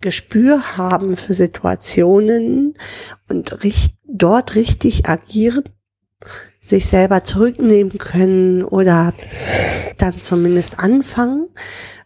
Gespür 0.00 0.76
haben 0.76 1.16
für 1.16 1.32
Situationen 1.32 2.74
und 3.28 3.64
richt, 3.64 3.94
dort 4.06 4.54
richtig 4.54 5.08
agieren, 5.08 5.64
sich 6.60 6.86
selber 6.86 7.24
zurücknehmen 7.24 7.98
können 7.98 8.64
oder 8.64 9.12
dann 9.98 10.20
zumindest 10.20 10.78
anfangen, 10.78 11.48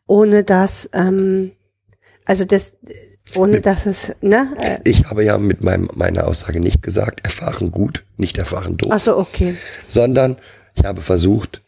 ohne 0.06 0.44
dass, 0.44 0.88
ähm, 0.92 1.52
also 2.24 2.44
das, 2.44 2.76
ohne 3.34 3.60
dass 3.60 3.86
es, 3.86 4.16
ne? 4.20 4.80
Ich 4.84 5.06
habe 5.06 5.24
ja 5.24 5.36
mit 5.38 5.62
meinem, 5.62 5.88
meiner 5.94 6.26
Aussage 6.26 6.60
nicht 6.60 6.82
gesagt, 6.82 7.24
erfahren 7.24 7.70
gut, 7.70 8.04
nicht 8.16 8.38
erfahren 8.38 8.76
doof, 8.76 8.90
ach 8.92 9.00
so, 9.00 9.18
okay. 9.18 9.56
sondern 9.88 10.36
ich 10.74 10.84
habe 10.84 11.00
versucht 11.00 11.62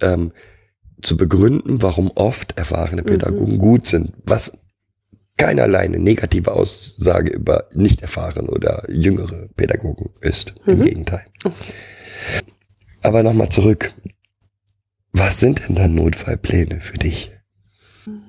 ähm, 0.00 0.32
zu 1.02 1.16
begründen, 1.16 1.82
warum 1.82 2.10
oft 2.14 2.56
erfahrene 2.56 3.02
Pädagogen 3.02 3.58
gut 3.58 3.86
sind, 3.86 4.12
was 4.24 4.58
keinerlei 5.36 5.80
eine 5.80 5.98
negative 5.98 6.52
Aussage 6.52 7.30
über 7.30 7.68
nicht 7.72 8.02
erfahren 8.02 8.48
oder 8.48 8.84
jüngere 8.88 9.48
Pädagogen 9.56 10.10
ist. 10.20 10.54
Im 10.66 10.82
Gegenteil. 10.82 11.24
Aber 13.02 13.22
nochmal 13.22 13.48
zurück. 13.48 13.88
Was 15.12 15.40
sind 15.40 15.68
denn 15.68 15.76
dann 15.76 15.94
Notfallpläne 15.94 16.80
für 16.80 16.98
dich? 16.98 17.30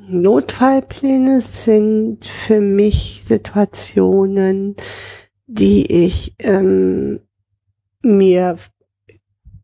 Notfallpläne 0.08 1.42
sind 1.42 2.26
für 2.26 2.62
mich 2.62 3.24
Situationen, 3.26 4.76
die 5.48 6.06
ich 6.06 6.36
ähm, 6.40 7.22
mir 8.02 8.58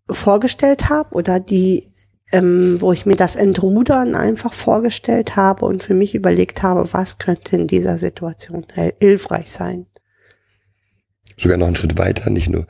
vorgestellt 0.10 0.90
habe 0.90 1.16
oder 1.16 1.40
die, 1.40 1.91
ähm, 2.32 2.80
wo 2.80 2.94
ich 2.94 3.06
mir 3.06 3.16
das 3.16 3.36
Entrudern 3.36 4.16
einfach 4.16 4.54
vorgestellt 4.54 5.36
habe 5.36 5.66
und 5.66 5.84
für 5.84 5.94
mich 5.94 6.16
überlegt 6.16 6.64
habe, 6.64 6.92
was 6.94 7.18
könnte 7.18 7.56
in 7.56 7.68
dieser 7.68 7.98
Situation 7.98 8.66
hilfreich 9.00 9.52
sein. 9.52 9.86
Sogar 11.38 11.58
noch 11.58 11.68
einen 11.68 11.76
Schritt 11.76 11.98
weiter, 11.98 12.30
nicht 12.30 12.50
nur 12.50 12.68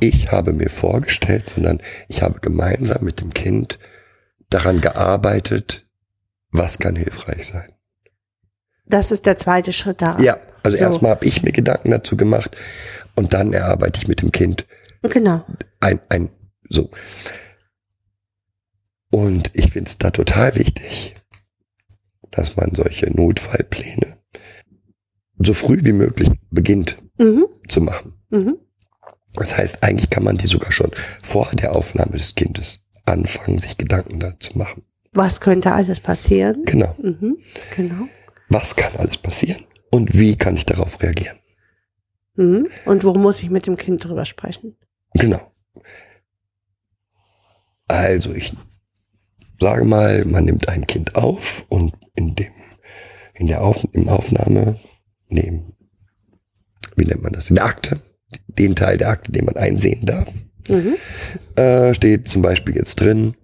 ich 0.00 0.32
habe 0.32 0.52
mir 0.52 0.70
vorgestellt, 0.70 1.50
sondern 1.50 1.80
ich 2.08 2.22
habe 2.22 2.40
gemeinsam 2.40 3.04
mit 3.04 3.20
dem 3.20 3.34
Kind 3.34 3.78
daran 4.48 4.80
gearbeitet, 4.80 5.86
was 6.50 6.78
kann 6.78 6.96
hilfreich 6.96 7.46
sein. 7.46 7.70
Das 8.86 9.12
ist 9.12 9.26
der 9.26 9.36
zweite 9.38 9.72
Schritt 9.72 10.02
da. 10.02 10.16
Ja, 10.20 10.36
also 10.62 10.76
So. 10.76 10.82
erstmal 10.82 11.12
habe 11.12 11.24
ich 11.26 11.42
mir 11.42 11.52
Gedanken 11.52 11.90
dazu 11.90 12.16
gemacht 12.16 12.56
und 13.14 13.32
dann 13.34 13.52
erarbeite 13.52 14.00
ich 14.02 14.08
mit 14.08 14.22
dem 14.22 14.32
Kind 14.32 14.66
Genau. 15.02 15.44
ein, 15.80 16.00
ein, 16.08 16.30
so. 16.68 16.90
Und 19.10 19.50
ich 19.54 19.72
finde 19.72 19.90
es 19.90 19.98
da 19.98 20.10
total 20.10 20.54
wichtig, 20.56 21.14
dass 22.30 22.56
man 22.56 22.74
solche 22.74 23.10
Notfallpläne 23.10 24.18
so 25.38 25.54
früh 25.54 25.78
wie 25.82 25.92
möglich 25.92 26.30
beginnt 26.50 26.96
Mhm. 27.18 27.46
zu 27.68 27.80
machen. 27.80 28.14
Mhm. 28.30 28.56
Das 29.34 29.56
heißt, 29.56 29.82
eigentlich 29.82 30.10
kann 30.10 30.24
man 30.24 30.36
die 30.36 30.46
sogar 30.46 30.72
schon 30.72 30.90
vor 31.22 31.48
der 31.52 31.74
Aufnahme 31.76 32.16
des 32.18 32.34
Kindes 32.34 32.80
anfangen, 33.06 33.58
sich 33.58 33.76
Gedanken 33.78 34.20
dazu 34.20 34.56
machen. 34.58 34.84
Was 35.12 35.40
könnte 35.40 35.72
alles 35.72 35.98
passieren? 36.00 36.64
Genau. 36.64 36.94
Mhm. 37.02 37.38
Genau. 37.74 38.06
Was 38.48 38.76
kann 38.76 38.94
alles 38.96 39.16
passieren? 39.18 39.64
Und 39.90 40.16
wie 40.18 40.36
kann 40.36 40.56
ich 40.56 40.66
darauf 40.66 41.02
reagieren? 41.02 41.38
Mhm. 42.34 42.68
Und 42.84 43.02
wo 43.04 43.12
muss 43.14 43.42
ich 43.42 43.50
mit 43.50 43.66
dem 43.66 43.76
Kind 43.76 44.04
drüber 44.04 44.24
sprechen? 44.24 44.76
Genau. 45.14 45.40
Also 47.88 48.32
ich 48.32 48.54
sage 49.60 49.84
mal, 49.84 50.24
man 50.24 50.44
nimmt 50.44 50.68
ein 50.68 50.86
Kind 50.86 51.16
auf 51.16 51.64
und 51.68 51.92
in 52.14 52.34
dem, 52.34 52.52
in 53.34 53.46
der 53.46 53.62
auf, 53.62 53.86
im 53.92 54.08
Aufnahme, 54.08 54.78
nee, 55.28 55.62
wie 56.96 57.04
nennt 57.04 57.22
man 57.22 57.32
das, 57.32 57.50
in 57.50 57.56
der 57.56 57.64
Akte, 57.66 58.00
den 58.46 58.74
Teil 58.74 58.98
der 58.98 59.08
Akte, 59.08 59.32
den 59.32 59.44
man 59.44 59.56
einsehen 59.56 60.04
darf, 60.04 60.32
Mhm. 60.68 60.96
äh, 61.56 61.94
steht 61.94 62.28
zum 62.28 62.42
Beispiel 62.42 62.76
jetzt 62.76 62.96
drin, 63.00 63.34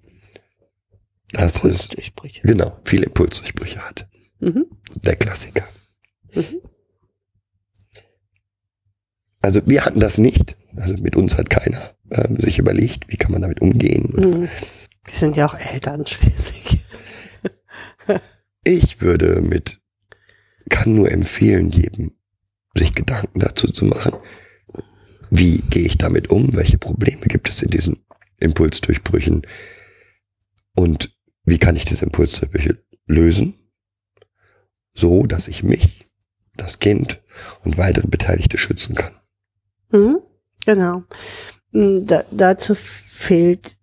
dass 1.33 1.65
es 1.65 1.89
genau 2.43 2.79
viele 2.85 3.07
Impulsdurchbrüche 3.07 3.81
hat. 3.81 4.07
Mhm. 4.39 4.67
Der 5.03 5.17
Klassiker. 5.17 5.65
Mhm. 6.35 6.61
Also 9.41 9.61
wir 9.67 9.85
hatten 9.85 9.99
das 10.01 10.19
nicht. 10.19 10.57
Also 10.77 10.95
mit 10.99 11.17
uns 11.17 11.37
hat 11.39 11.51
keiner 11.51 11.81
äh, 12.11 12.29
sich 12.41 12.59
überlegt, 12.59 13.09
wie 13.09 13.17
kann 13.17 13.33
man 13.33 13.43
damit 13.43 13.61
umgehen. 13.61 14.13
Mhm. 14.15 14.49
Wir 15.07 15.17
sind 15.17 15.37
ja 15.37 15.47
auch 15.47 15.55
Eltern 15.55 16.07
schließlich. 16.07 16.81
Ich 18.65 19.01
würde 19.01 19.43
mit, 19.43 19.81
kann 20.69 20.95
nur 20.95 21.11
empfehlen, 21.11 21.71
jedem 21.71 22.17
sich 22.75 22.95
Gedanken 22.95 23.41
dazu 23.41 23.69
zu 23.69 23.85
machen, 23.85 24.15
wie 25.31 25.59
gehe 25.71 25.87
ich 25.87 25.99
damit 25.99 26.31
um, 26.31 26.53
welche 26.55 26.79
Probleme 26.79 27.23
gibt 27.23 27.49
es 27.49 27.63
in 27.63 27.71
diesen 27.71 28.05
Impulsdurchbrüchen 28.39 29.47
und 30.75 31.17
wie 31.45 31.59
kann 31.59 31.77
ich 31.77 31.85
diese 31.85 32.05
Impulsdurchbrüche 32.05 32.83
lösen, 33.07 33.55
so 34.95 35.27
dass 35.27 35.49
ich 35.49 35.63
mich, 35.63 36.09
das 36.57 36.79
Kind 36.79 37.23
und 37.65 37.79
weitere 37.79 38.09
Beteiligte 38.09 38.59
schützen 38.59 38.95
kann. 38.95 39.15
Mhm. 39.91 40.19
Genau. 40.65 41.05
Mm, 41.71 42.05
Da, 42.05 42.25
dazu 42.31 42.75
fehlt 42.75 43.76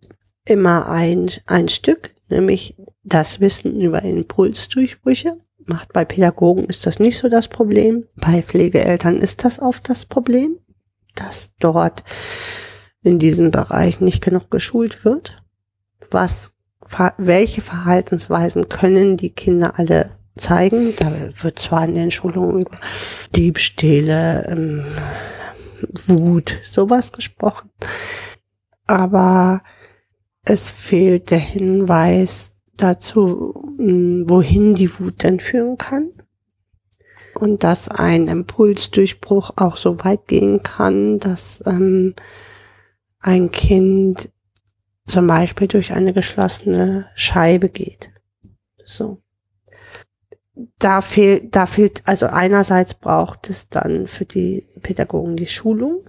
immer 0.45 0.89
ein, 0.89 1.29
ein 1.45 1.69
Stück, 1.69 2.13
nämlich 2.29 2.75
das 3.03 3.39
Wissen 3.39 3.79
über 3.79 4.01
Impulsdurchbrüche. 4.01 5.37
Macht 5.65 5.93
bei 5.93 6.03
Pädagogen 6.03 6.65
ist 6.65 6.85
das 6.85 6.99
nicht 6.99 7.17
so 7.17 7.29
das 7.29 7.47
Problem. 7.47 8.05
Bei 8.15 8.41
Pflegeeltern 8.41 9.17
ist 9.17 9.45
das 9.45 9.59
oft 9.59 9.89
das 9.89 10.05
Problem, 10.05 10.57
dass 11.15 11.53
dort 11.59 12.03
in 13.01 13.19
diesem 13.19 13.51
Bereich 13.51 14.01
nicht 14.01 14.23
genug 14.23 14.51
geschult 14.51 15.05
wird. 15.05 15.37
Was, 16.11 16.51
welche 17.17 17.61
Verhaltensweisen 17.61 18.67
können 18.67 19.15
die 19.17 19.29
Kinder 19.29 19.79
alle 19.79 20.17
zeigen? 20.35 20.93
Da 20.97 21.11
wird 21.41 21.59
zwar 21.59 21.85
in 21.85 21.95
den 21.95 22.11
Schulungen 22.11 22.61
über 22.61 22.77
Diebstähle, 23.35 24.45
ähm, 24.49 24.85
Wut, 26.07 26.59
sowas 26.63 27.11
gesprochen. 27.11 27.69
Aber 28.85 29.61
es 30.45 30.71
fehlt 30.71 31.31
der 31.31 31.39
Hinweis 31.39 32.53
dazu, 32.75 33.53
mh, 33.77 34.29
wohin 34.29 34.75
die 34.75 34.99
Wut 34.99 35.23
denn 35.23 35.39
führen 35.39 35.77
kann. 35.77 36.11
Und 37.35 37.63
dass 37.63 37.89
ein 37.89 38.27
Impulsdurchbruch 38.27 39.51
auch 39.55 39.75
so 39.75 40.03
weit 40.03 40.27
gehen 40.27 40.61
kann, 40.61 41.17
dass 41.17 41.63
ähm, 41.65 42.13
ein 43.19 43.49
Kind 43.51 44.29
zum 45.07 45.27
Beispiel 45.27 45.67
durch 45.67 45.93
eine 45.93 46.13
geschlossene 46.13 47.07
Scheibe 47.15 47.69
geht. 47.69 48.11
So 48.85 49.23
da 50.79 51.01
fehlt, 51.01 51.55
da 51.55 51.65
fehlt, 51.65 52.03
also 52.05 52.27
einerseits 52.27 52.93
braucht 52.93 53.49
es 53.49 53.69
dann 53.69 54.07
für 54.07 54.25
die 54.25 54.67
Pädagogen 54.81 55.35
die 55.35 55.47
Schulung 55.47 56.05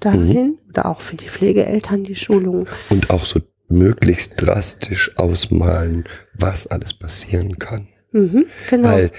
dahin 0.00 0.58
oder 0.68 0.86
auch 0.86 1.00
für 1.00 1.16
die 1.16 1.28
Pflegeeltern 1.28 2.04
die 2.04 2.16
Schulung. 2.16 2.68
Und 2.90 3.10
auch 3.10 3.24
so 3.24 3.40
möglichst 3.68 4.34
drastisch 4.36 5.16
ausmalen, 5.16 6.04
was 6.34 6.66
alles 6.66 6.94
passieren 6.94 7.58
kann. 7.58 7.88
Mhm, 8.12 8.46
genau. 8.68 8.88
Weil 8.88 9.10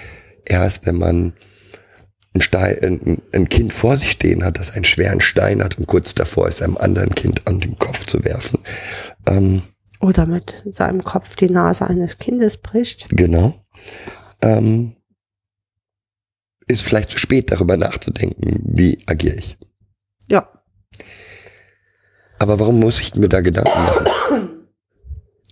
erst 0.45 0.85
wenn 0.85 0.97
man 0.97 1.33
ein, 2.33 2.41
Stein, 2.41 2.77
ein, 2.81 3.21
ein 3.33 3.49
Kind 3.49 3.73
vor 3.73 3.97
sich 3.97 4.11
stehen 4.11 4.43
hat, 4.43 4.59
das 4.59 4.71
einen 4.71 4.83
schweren 4.83 5.21
Stein 5.21 5.63
hat 5.63 5.77
und 5.77 5.87
kurz 5.87 6.15
davor 6.15 6.47
ist, 6.47 6.61
einem 6.61 6.77
anderen 6.77 7.15
Kind 7.15 7.47
an 7.47 7.59
den 7.59 7.77
Kopf 7.77 8.05
zu 8.05 8.23
werfen, 8.23 8.59
ähm, 9.27 9.61
oder 10.01 10.25
mit 10.25 10.61
seinem 10.69 11.03
Kopf 11.03 11.35
die 11.35 11.49
Nase 11.49 11.87
eines 11.87 12.17
Kindes 12.17 12.57
bricht. 12.57 13.07
genau, 13.09 13.65
ähm, 14.41 14.95
ist 16.67 16.83
vielleicht 16.83 17.11
zu 17.11 17.17
spät 17.17 17.51
darüber 17.51 17.77
nachzudenken, 17.77 18.59
wie 18.63 18.99
agiere 19.05 19.35
ich. 19.35 19.57
Ja. 20.29 20.49
Aber 22.39 22.59
warum 22.59 22.79
muss 22.79 22.99
ich 22.99 23.15
mir 23.15 23.29
da 23.29 23.41
Gedanken 23.41 23.83
machen? 23.83 24.49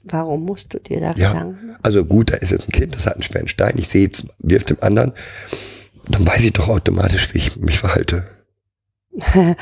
Warum 0.03 0.43
musst 0.43 0.73
du 0.73 0.79
dir 0.79 0.99
da 0.99 1.13
Ja. 1.13 1.31
Gedanken 1.31 1.67
machen? 1.67 1.79
Also 1.83 2.05
gut, 2.05 2.31
da 2.31 2.35
ist 2.37 2.51
jetzt 2.51 2.67
ein 2.67 2.71
Kind, 2.71 2.95
das 2.95 3.05
hat 3.05 3.13
einen 3.13 3.23
schweren 3.23 3.47
Stein, 3.47 3.77
ich 3.77 3.87
sehe 3.87 4.09
es, 4.11 4.27
wirft 4.39 4.69
dem 4.69 4.77
anderen, 4.81 5.13
dann 6.07 6.25
weiß 6.27 6.43
ich 6.43 6.53
doch 6.53 6.67
automatisch, 6.69 7.33
wie 7.33 7.39
ich 7.39 7.57
mich 7.57 7.79
verhalte. 7.79 8.27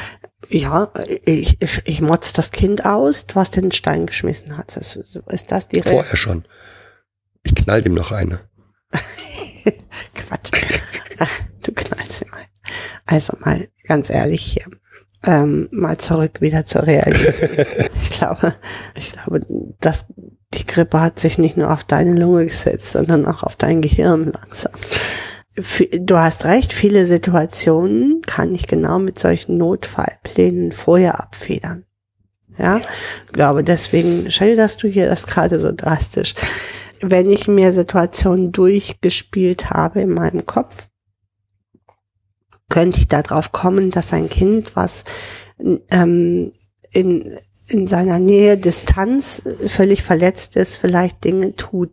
Ja, 0.49 0.91
ich, 1.23 1.61
ich, 1.61 1.81
ich 1.85 2.01
motz 2.01 2.33
das 2.33 2.51
Kind 2.51 2.83
aus, 2.83 3.25
was 3.35 3.51
den 3.51 3.71
Stein 3.71 4.05
geschmissen 4.05 4.57
hat. 4.57 4.75
Das, 4.75 4.95
ist 4.95 5.51
das 5.51 5.67
die 5.69 5.79
Re 5.79 5.89
Vorher 5.89 6.17
schon. 6.17 6.45
Ich 7.43 7.55
knall 7.55 7.81
dem 7.81 7.93
noch 7.93 8.11
eine. 8.11 8.41
Quatsch. 10.15 10.51
Du 11.63 11.71
knallst 11.73 12.23
ihm 12.23 12.33
ein. 12.33 12.47
Also 13.05 13.37
mal 13.41 13.69
ganz 13.87 14.09
ehrlich 14.09 14.41
hier. 14.43 14.65
Ähm, 15.23 15.67
mal 15.71 15.97
zurück 15.97 16.41
wieder 16.41 16.65
zur 16.65 16.83
Realität. 16.83 17.67
ich 18.01 18.11
glaube, 18.11 18.55
ich 18.95 19.11
glaube, 19.11 19.41
dass 19.79 20.05
die 20.53 20.65
Grippe 20.65 20.99
hat 20.99 21.19
sich 21.19 21.37
nicht 21.37 21.57
nur 21.57 21.71
auf 21.71 21.83
deine 21.83 22.15
Lunge 22.15 22.47
gesetzt, 22.47 22.91
sondern 22.91 23.25
auch 23.25 23.43
auf 23.43 23.55
dein 23.55 23.81
Gehirn 23.81 24.31
langsam. 24.31 24.73
Du 25.99 26.17
hast 26.17 26.45
recht, 26.45 26.73
viele 26.73 27.05
Situationen 27.05 28.21
kann 28.25 28.55
ich 28.55 28.67
genau 28.67 28.99
mit 28.99 29.19
solchen 29.19 29.57
Notfallplänen 29.57 30.71
vorher 30.71 31.19
abfedern. 31.19 31.85
Ja, 32.57 32.77
ich 32.77 33.33
glaube, 33.33 33.63
deswegen 33.63 34.29
schilderst 34.29 34.83
du 34.83 34.87
hier 34.87 35.07
das 35.07 35.27
gerade 35.27 35.59
so 35.59 35.71
drastisch. 35.71 36.35
Wenn 37.01 37.29
ich 37.29 37.47
mir 37.47 37.73
Situationen 37.73 38.51
durchgespielt 38.51 39.71
habe 39.71 40.01
in 40.01 40.11
meinem 40.11 40.45
Kopf, 40.45 40.89
könnte 42.71 42.99
ich 42.99 43.07
darauf 43.07 43.51
kommen, 43.51 43.91
dass 43.91 44.13
ein 44.13 44.29
Kind, 44.29 44.75
was 44.75 45.03
ähm, 45.91 46.53
in, 46.91 47.37
in 47.67 47.87
seiner 47.87 48.17
Nähe 48.17 48.57
Distanz 48.57 49.43
völlig 49.67 50.01
verletzt 50.01 50.55
ist, 50.55 50.77
vielleicht 50.77 51.23
Dinge 51.23 51.55
tut, 51.55 51.91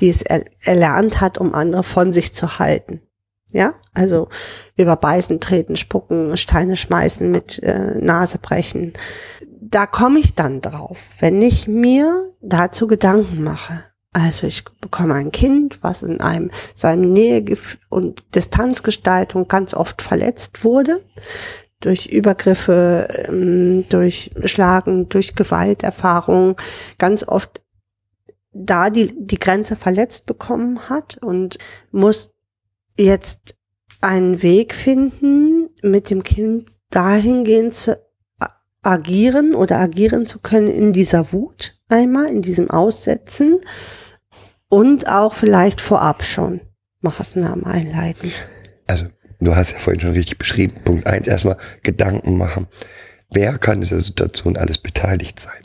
die 0.00 0.10
es 0.10 0.20
er, 0.20 0.44
erlernt 0.64 1.22
hat, 1.22 1.38
um 1.38 1.54
andere 1.54 1.82
von 1.82 2.12
sich 2.12 2.34
zu 2.34 2.58
halten. 2.58 3.00
Ja, 3.50 3.72
also 3.94 4.28
überbeißen, 4.76 5.40
treten, 5.40 5.76
spucken, 5.76 6.36
Steine 6.36 6.76
schmeißen, 6.76 7.30
mit 7.30 7.62
äh, 7.62 7.94
Nase 7.98 8.38
brechen. 8.38 8.92
Da 9.60 9.86
komme 9.86 10.18
ich 10.18 10.34
dann 10.34 10.60
drauf, 10.60 10.98
wenn 11.20 11.40
ich 11.40 11.66
mir 11.66 12.34
dazu 12.42 12.86
Gedanken 12.86 13.42
mache. 13.42 13.84
Also 14.18 14.46
ich 14.48 14.64
bekomme 14.80 15.14
ein 15.14 15.30
Kind, 15.30 15.82
was 15.82 16.02
in 16.02 16.20
einem 16.20 16.50
seinem 16.74 17.12
Nähe 17.12 17.44
und 17.88 18.24
Distanzgestaltung 18.34 19.46
ganz 19.46 19.74
oft 19.74 20.02
verletzt 20.02 20.64
wurde. 20.64 21.02
Durch 21.80 22.06
Übergriffe, 22.06 23.06
ähm, 23.28 23.88
durch 23.88 24.32
Schlagen, 24.44 25.08
durch 25.08 25.36
Gewalterfahrung, 25.36 26.56
ganz 26.98 27.26
oft 27.26 27.62
da 28.52 28.90
die 28.90 29.14
die 29.16 29.38
Grenze 29.38 29.76
verletzt 29.76 30.26
bekommen 30.26 30.88
hat 30.88 31.18
und 31.18 31.58
muss 31.92 32.30
jetzt 32.98 33.54
einen 34.00 34.42
Weg 34.42 34.74
finden, 34.74 35.70
mit 35.82 36.10
dem 36.10 36.24
Kind 36.24 36.70
dahingehend 36.90 37.74
zu 37.74 38.00
agieren 38.82 39.54
oder 39.54 39.78
agieren 39.78 40.26
zu 40.26 40.40
können 40.40 40.68
in 40.68 40.92
dieser 40.92 41.32
Wut 41.32 41.78
einmal, 41.88 42.26
in 42.26 42.42
diesem 42.42 42.70
Aussetzen 42.70 43.60
und 44.68 45.08
auch 45.08 45.34
vielleicht 45.34 45.80
vorab 45.80 46.24
schon 46.24 46.60
Maßnahmen 47.00 47.64
einleiten. 47.64 48.32
Also, 48.86 49.06
du 49.40 49.54
hast 49.54 49.72
ja 49.72 49.78
vorhin 49.78 50.00
schon 50.00 50.12
richtig 50.12 50.38
beschrieben. 50.38 50.80
Punkt 50.84 51.06
eins, 51.06 51.26
erstmal 51.26 51.58
Gedanken 51.82 52.36
machen. 52.36 52.66
Wer 53.30 53.58
kann 53.58 53.74
in 53.74 53.80
dieser 53.82 54.00
Situation 54.00 54.56
alles 54.56 54.78
beteiligt 54.78 55.38
sein? 55.38 55.62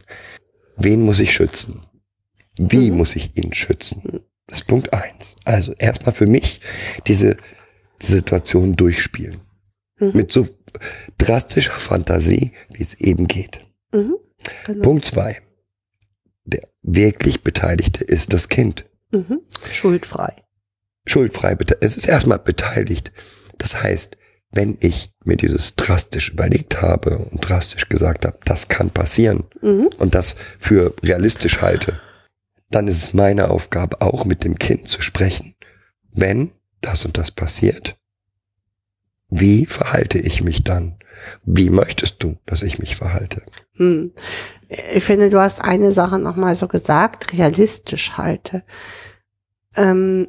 Wen 0.77 1.01
muss 1.01 1.19
ich 1.19 1.31
schützen? 1.31 1.85
Wie 2.57 2.91
muss 2.91 3.15
ich 3.15 3.35
ihn 3.37 3.53
schützen? 3.53 4.21
Das 4.47 4.59
ist 4.59 4.67
Punkt 4.67 4.93
eins. 4.93 5.35
Also 5.45 5.73
erstmal 5.73 6.13
für 6.13 6.27
mich 6.27 6.59
diese, 7.07 7.37
Situation 8.01 8.75
durchspielen. 8.75 9.41
Mit 9.99 10.33
so 10.33 10.47
drastischer 11.17 11.79
Fantasie, 11.79 12.51
wie 12.73 12.81
es 12.81 12.95
eben 12.95 13.27
geht. 13.27 13.61
Mhm. 13.93 14.17
Genau. 14.65 14.81
Punkt 14.81 15.05
zwei. 15.05 15.41
Der 16.43 16.67
wirklich 16.81 17.41
Beteiligte 17.41 18.03
ist 18.03 18.33
das 18.33 18.49
Kind. 18.49 18.85
Mhm. 19.13 19.41
Schuldfrei. 19.71 20.34
Schuldfrei, 21.06 21.56
es 21.82 21.97
ist 21.97 22.08
erstmal 22.08 22.39
beteiligt. 22.39 23.12
Das 23.58 23.82
heißt, 23.82 24.17
wenn 24.52 24.78
ich 24.82 25.12
mir 25.23 25.38
dieses 25.38 25.76
drastisch 25.76 26.30
überlegt 26.30 26.82
habe 26.82 27.17
und 27.17 27.47
drastisch 27.47 27.89
gesagt 27.89 28.26
habe, 28.26 28.38
das 28.45 28.67
kann 28.67 28.89
passieren 28.89 29.45
Mhm. 29.62 29.89
und 29.99 30.15
das 30.15 30.36
für 30.58 30.93
realistisch 31.04 31.62
halte, 31.62 31.99
dann 32.69 32.88
ist 32.88 33.04
es 33.04 33.13
meine 33.13 33.49
Aufgabe, 33.49 34.02
auch 34.02 34.26
mit 34.26 34.43
dem 34.43 34.58
Kind 34.58 34.88
zu 34.89 35.02
sprechen. 35.02 35.56
Wenn 36.12 36.52
das 36.82 37.06
und 37.06 37.17
das 37.17 37.32
passiert, 37.32 37.95
wie 39.30 39.65
verhalte 39.65 40.19
ich 40.19 40.41
mich 40.43 40.63
dann? 40.63 40.97
Wie 41.43 41.69
möchtest 41.69 42.21
du, 42.23 42.38
dass 42.45 42.63
ich 42.63 42.80
mich 42.80 42.95
verhalte? 42.95 43.43
Hm. 43.77 44.13
Ich 44.93 45.03
finde, 45.03 45.29
du 45.29 45.39
hast 45.39 45.62
eine 45.62 45.91
Sache 45.91 46.19
nochmal 46.19 46.55
so 46.55 46.67
gesagt, 46.67 47.33
realistisch 47.33 48.17
halte. 48.17 48.63
Ähm, 49.75 50.27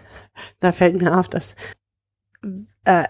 da 0.60 0.72
fällt 0.72 0.96
mir 0.96 1.18
auf, 1.18 1.28
dass, 1.28 1.54
äh, 2.84 3.04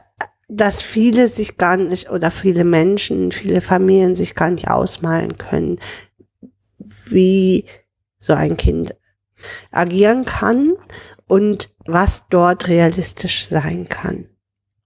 dass 0.48 0.82
viele 0.82 1.28
sich 1.28 1.56
gar 1.56 1.76
nicht 1.76 2.10
oder 2.10 2.30
viele 2.30 2.64
Menschen, 2.64 3.32
viele 3.32 3.60
Familien 3.60 4.16
sich 4.16 4.34
gar 4.34 4.50
nicht 4.50 4.68
ausmalen 4.68 5.36
können, 5.38 5.76
wie 7.06 7.64
so 8.18 8.32
ein 8.32 8.56
Kind 8.56 8.94
agieren 9.70 10.24
kann 10.24 10.74
und 11.26 11.72
was 11.86 12.24
dort 12.30 12.68
realistisch 12.68 13.48
sein 13.48 13.88
kann. 13.88 14.28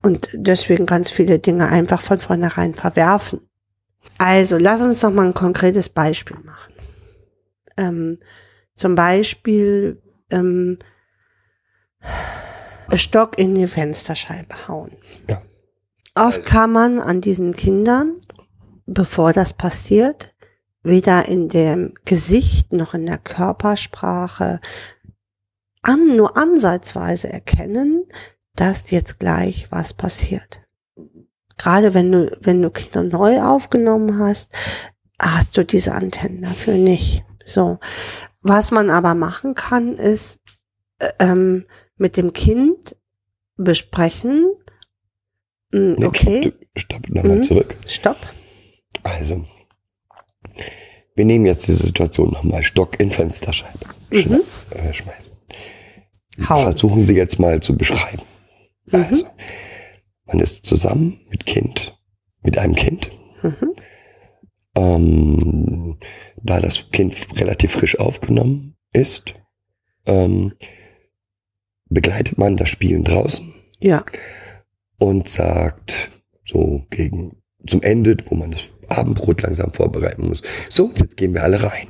Und 0.03 0.29
deswegen 0.35 0.85
ganz 0.85 1.11
viele 1.11 1.39
Dinge 1.39 1.69
einfach 1.69 2.03
von 2.03 2.19
vornherein 2.19 2.75
verwerfen. 2.75 3.49
Also, 4.25 4.57
lass 4.57 4.81
uns 4.81 5.01
doch 5.01 5.11
mal 5.11 5.27
ein 5.27 5.35
konkretes 5.35 5.89
Beispiel 5.89 6.37
machen. 6.45 6.75
Ähm, 7.77 8.19
zum 8.77 8.95
Beispiel 8.95 10.01
ähm, 10.31 10.79
Stock 12.95 13.37
in 13.37 13.57
die 13.57 13.67
Fensterscheibe 13.67 14.69
hauen. 14.69 14.93
Ja. 15.29 15.43
Oft 16.15 16.47
kann 16.47 16.71
man 16.71 17.01
an 17.01 17.21
diesen 17.21 17.57
Kindern, 17.57 18.15
bevor 18.87 19.33
das 19.33 19.55
passiert, 19.55 20.33
weder 20.85 21.27
in 21.27 21.49
dem 21.49 21.95
Gesicht 22.05 22.73
noch 22.73 22.95
in 22.95 23.07
der 23.07 23.19
Körpersprache 23.19 24.61
an, 25.83 26.17
nur 26.17 26.37
ansatzweise 26.37 27.29
erkennen, 27.29 28.05
dass 28.55 28.93
jetzt 28.93 29.19
gleich 29.19 29.67
was 29.73 29.95
passiert. 29.95 30.62
Gerade 31.59 31.95
wenn 31.95 32.11
du, 32.13 32.37
wenn 32.41 32.61
du 32.63 32.71
Kinder 32.71 33.03
neu 33.03 33.41
aufgenommen 33.43 34.19
hast, 34.19 34.53
hast 35.21 35.57
du 35.57 35.65
diese 35.65 35.93
Antennen 35.95 36.43
dafür 36.43 36.75
nicht. 36.75 37.25
So. 37.45 37.79
Was 38.41 38.71
man 38.71 38.91
aber 38.91 39.15
machen 39.15 39.55
kann, 39.55 39.93
ist, 39.95 40.39
äh, 40.99 41.11
ähm, 41.21 41.65
mit 41.97 42.17
dem 42.17 42.33
Kind 42.33 42.97
besprechen, 43.57 44.47
mm, 45.73 46.03
okay, 46.05 46.41
Stopp, 46.77 47.03
stopp 47.03 47.09
nochmal 47.09 47.39
Mhm. 47.39 47.43
zurück. 47.45 47.75
stopp, 47.87 48.17
Also, 49.05 49.45
wir 51.15 51.25
nehmen 51.25 51.47
jetzt 51.47 51.67
diese 51.69 51.85
Situation 51.87 52.31
nochmal. 52.33 52.63
Stock 52.63 52.99
in 52.99 53.11
Fensterscheibe 53.11 53.87
Mhm. 54.11 54.41
äh, 54.71 54.93
schmeißen. 54.93 55.35
Hauen. 56.49 56.63
Versuchen 56.63 57.05
Sie 57.05 57.15
jetzt 57.15 57.39
mal 57.39 57.61
zu 57.61 57.77
beschreiben. 57.77 58.23
Mhm. 58.87 59.05
Also, 59.05 59.27
man 60.33 60.43
ist 60.43 60.65
zusammen 60.67 61.21
mit 61.31 61.47
Kind, 61.47 61.99
mit 62.43 62.59
einem 62.59 62.75
Kind. 62.75 63.11
Mhm. 63.43 63.75
Ähm, 64.75 65.99
da 66.43 66.61
das 66.61 66.91
Kind 66.91 67.15
relativ 67.39 67.73
frisch 67.73 67.99
aufgenommen 67.99 68.77
ist, 68.93 69.35
ähm, 70.07 70.55
begleitet 71.89 72.39
man 72.39 72.57
das 72.57 72.71
Spielen 72.71 73.05
draußen 73.05 73.53
ja, 73.81 74.05
und 74.99 75.29
sagt 75.29 76.11
so 76.47 76.87
gegen 76.89 77.43
zum 77.67 77.83
Ende, 77.83 78.17
wo 78.27 78.35
man 78.35 78.53
das 78.53 78.71
Abendbrot 78.89 79.43
langsam 79.43 79.73
vorbereiten 79.73 80.29
muss. 80.29 80.43
So, 80.69 80.91
jetzt 80.97 81.17
gehen 81.17 81.35
wir 81.35 81.43
alle 81.43 81.63
rein. 81.63 81.89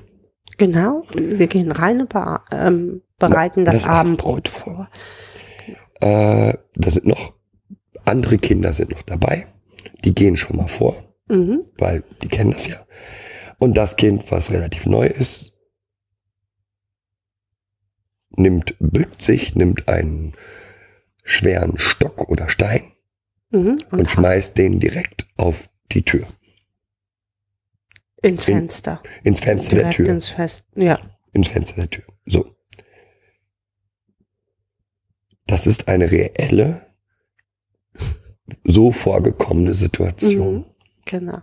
genau. 0.59 1.05
Wir 1.15 1.47
gehen 1.47 1.71
rein 1.71 2.01
und 2.01 2.13
ähm, 2.51 3.03
bereiten 3.19 3.65
das, 3.65 3.75
das 3.77 3.87
Abendbrot 3.87 4.49
Abendbrot 4.49 4.49
vor. 4.49 4.91
Äh, 6.01 6.55
da 6.75 6.91
sind 6.91 7.07
noch 7.07 7.33
andere 8.05 8.39
Kinder 8.39 8.73
sind 8.73 8.91
noch 8.91 9.03
dabei. 9.03 9.47
Die 10.05 10.15
gehen 10.15 10.37
schon 10.37 10.57
mal 10.57 10.69
vor, 10.69 11.15
Mhm. 11.29 11.65
weil 11.79 12.03
die 12.23 12.29
kennen 12.29 12.53
das 12.53 12.67
ja. 12.67 12.85
Und 13.59 13.77
das 13.77 13.97
Kind, 13.97 14.31
was 14.31 14.51
relativ 14.51 14.87
neu 14.87 15.07
ist, 15.07 15.53
nimmt, 18.37 18.75
bückt 18.81 19.23
sich, 19.23 19.55
nimmt 19.55 19.89
einen 19.89 20.35
schweren 21.23 21.79
Stock 21.79 22.29
oder 22.29 22.49
Stein 22.49 22.83
Mhm. 23.51 23.79
und, 23.91 24.01
Und, 24.01 24.11
schmeißt 24.11 24.57
den 24.59 24.81
direkt 24.81 25.27
auf 25.37 25.69
die 25.93 26.03
Tür, 26.03 26.27
ins 28.23 28.49
in- 28.49 28.55
Fenster. 28.57 29.03
ins 29.23 29.41
Fenster 29.41 29.71
der 29.77 29.79
Direkt 29.85 29.97
Tür, 29.97 30.09
ins 30.09 30.29
Fest. 30.31 30.65
Ja. 30.75 30.99
ins 31.33 31.49
Fenster 31.49 31.75
der 31.77 31.91
Tür. 31.91 32.05
So. 32.27 32.57
Das 35.47 35.67
ist 35.67 35.89
eine 35.89 36.11
reelle, 36.11 36.87
so 38.65 38.91
vorgekommene 38.91 39.75
Situation. 39.75 40.55
Mhm. 40.55 40.65
Genau. 41.05 41.39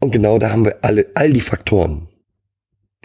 Und 0.00 0.10
genau 0.10 0.38
da 0.38 0.50
haben 0.50 0.64
wir 0.64 0.78
alle, 0.82 1.10
all 1.14 1.32
die 1.32 1.40
Faktoren. 1.40 2.08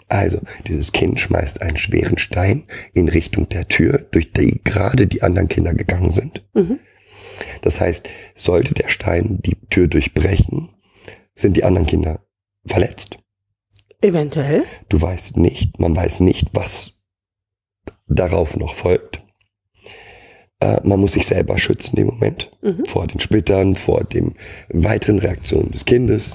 Also, 0.08 0.40
dieses 0.66 0.90
Kind 0.92 1.20
schmeißt 1.20 1.62
einen 1.62 1.76
schweren 1.76 2.18
Stein 2.18 2.64
in 2.94 3.08
Richtung 3.08 3.48
der 3.48 3.68
Tür, 3.68 3.98
durch 4.10 4.32
die 4.32 4.60
gerade 4.64 5.06
die 5.06 5.22
anderen 5.22 5.48
Kinder 5.48 5.72
gegangen 5.72 6.10
sind. 6.10 6.44
Mhm. 6.52 6.80
Das 7.62 7.80
heißt, 7.80 8.08
sollte 8.34 8.74
der 8.74 8.88
Stein 8.88 9.38
die 9.40 9.56
Tür 9.70 9.86
durchbrechen, 9.86 10.70
sind 11.34 11.56
die 11.56 11.64
anderen 11.64 11.86
Kinder 11.86 12.26
verletzt. 12.66 13.18
Eventuell. 14.02 14.64
Du 14.88 15.00
weißt 15.00 15.36
nicht, 15.36 15.78
man 15.78 15.94
weiß 15.94 16.20
nicht, 16.20 16.48
was 16.52 17.02
darauf 18.08 18.56
noch 18.56 18.74
folgt. 18.74 19.24
Äh, 20.60 20.80
man 20.84 21.00
muss 21.00 21.12
sich 21.12 21.26
selber 21.26 21.58
schützen 21.58 21.96
im 21.96 22.06
Moment 22.08 22.50
Mhm. 22.62 22.84
vor 22.86 23.06
den 23.06 23.18
Splittern, 23.20 23.74
vor 23.74 24.04
den 24.04 24.34
weiteren 24.68 25.18
Reaktionen 25.18 25.70
des 25.72 25.84
Kindes. 25.84 26.34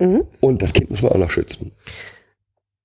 Mhm. 0.00 0.24
Und 0.40 0.62
das 0.62 0.72
Kind 0.72 0.90
muss 0.90 1.02
man 1.02 1.12
auch 1.12 1.18
noch 1.18 1.30
schützen. 1.30 1.72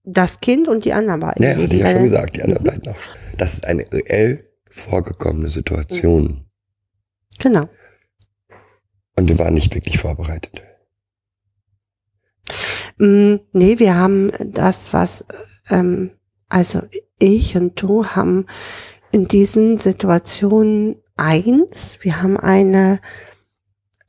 Das 0.03 0.39
Kind 0.39 0.67
und 0.67 0.83
die 0.85 0.93
anderen 0.93 1.19
beiden. 1.19 1.43
Ja, 1.43 1.51
hatte 1.51 1.75
ich 1.75 1.81
ja 1.81 1.87
schon 1.87 1.99
Äh, 1.99 2.03
gesagt, 2.03 2.35
die 2.35 2.41
anderen 2.43 2.63
beiden 2.63 2.87
auch. 2.91 2.97
Das 3.37 3.53
ist 3.53 3.65
eine 3.65 3.85
reell 3.91 4.43
vorgekommene 4.69 5.49
Situation. 5.49 6.45
Genau. 7.39 7.65
Und 9.15 9.29
wir 9.29 9.37
waren 9.39 9.53
nicht 9.53 9.73
wirklich 9.75 9.99
vorbereitet. 9.99 10.63
Mm, 12.97 13.35
nee, 13.53 13.79
wir 13.79 13.95
haben 13.95 14.31
das, 14.39 14.93
was, 14.93 15.25
ähm, 15.69 16.11
also 16.49 16.81
ich 17.19 17.55
und 17.55 17.81
du 17.81 18.05
haben 18.05 18.45
in 19.11 19.27
diesen 19.27 19.77
Situationen 19.77 20.95
eins, 21.17 21.99
wir 22.01 22.21
haben 22.21 22.37
eine, 22.37 22.99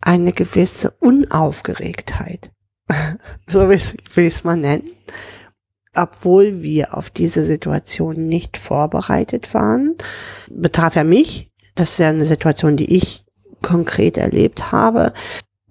eine 0.00 0.32
gewisse 0.32 0.92
Unaufgeregtheit. 1.00 2.50
so 3.48 3.68
will 3.68 3.76
ich 3.76 3.96
es 4.16 4.44
mal 4.44 4.56
nennen. 4.56 4.88
Obwohl 5.94 6.62
wir 6.62 6.96
auf 6.96 7.10
diese 7.10 7.44
Situation 7.44 8.26
nicht 8.26 8.56
vorbereitet 8.56 9.52
waren, 9.52 9.96
betraf 10.50 10.96
ja 10.96 11.04
mich. 11.04 11.50
Das 11.74 11.92
ist 11.92 11.98
ja 11.98 12.08
eine 12.08 12.24
Situation, 12.24 12.76
die 12.76 12.96
ich 12.96 13.24
konkret 13.60 14.16
erlebt 14.16 14.72
habe 14.72 15.12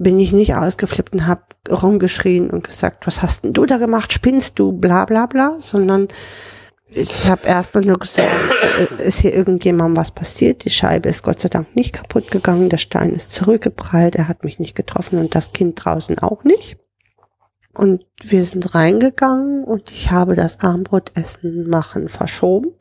bin 0.02 0.20
ich 0.20 0.34
nicht 0.34 0.56
ausgeflippt 0.56 1.14
und 1.14 1.28
habe 1.28 1.44
rumgeschrien 1.70 2.50
und 2.50 2.64
gesagt, 2.64 3.06
was 3.06 3.22
hast 3.22 3.44
denn 3.44 3.54
du 3.54 3.68
da 3.68 3.78
gemacht? 3.78 4.12
Spinnst 4.12 4.58
du? 4.58 4.72
Bla 4.72 5.06
bla 5.06 5.28
bla, 5.28 5.60
sondern 5.60 6.08
ich 6.94 7.26
habe 7.26 7.48
erstmal 7.48 7.86
nur 7.86 8.00
gesagt, 8.00 8.30
äh, 9.00 9.04
ist 9.08 9.20
hier 9.20 9.34
irgendjemandem 9.34 9.98
was 9.98 10.12
passiert? 10.12 10.66
Die 10.66 10.70
Scheibe 10.70 11.10
ist 11.10 11.24
Gott 11.24 11.40
sei 11.40 11.50
Dank 11.50 11.76
nicht 11.76 11.94
kaputt 11.94 12.32
gegangen, 12.32 12.70
der 12.70 12.78
Stein 12.78 13.12
ist 13.12 13.32
zurückgeprallt, 13.32 14.16
er 14.16 14.28
hat 14.28 14.44
mich 14.44 14.60
nicht 14.60 14.76
getroffen 14.76 15.18
und 15.20 15.34
das 15.34 15.54
Kind 15.54 15.84
draußen 15.84 16.20
auch 16.20 16.44
nicht. 16.44 16.78
Und 17.74 18.06
wir 18.22 18.44
sind 18.44 18.76
reingegangen 18.76 19.64
und 19.64 19.92
ich 19.92 20.12
habe 20.12 20.36
das 20.36 20.60
Armbrotessen 20.60 21.70
machen 21.70 22.10
verschoben 22.10 22.74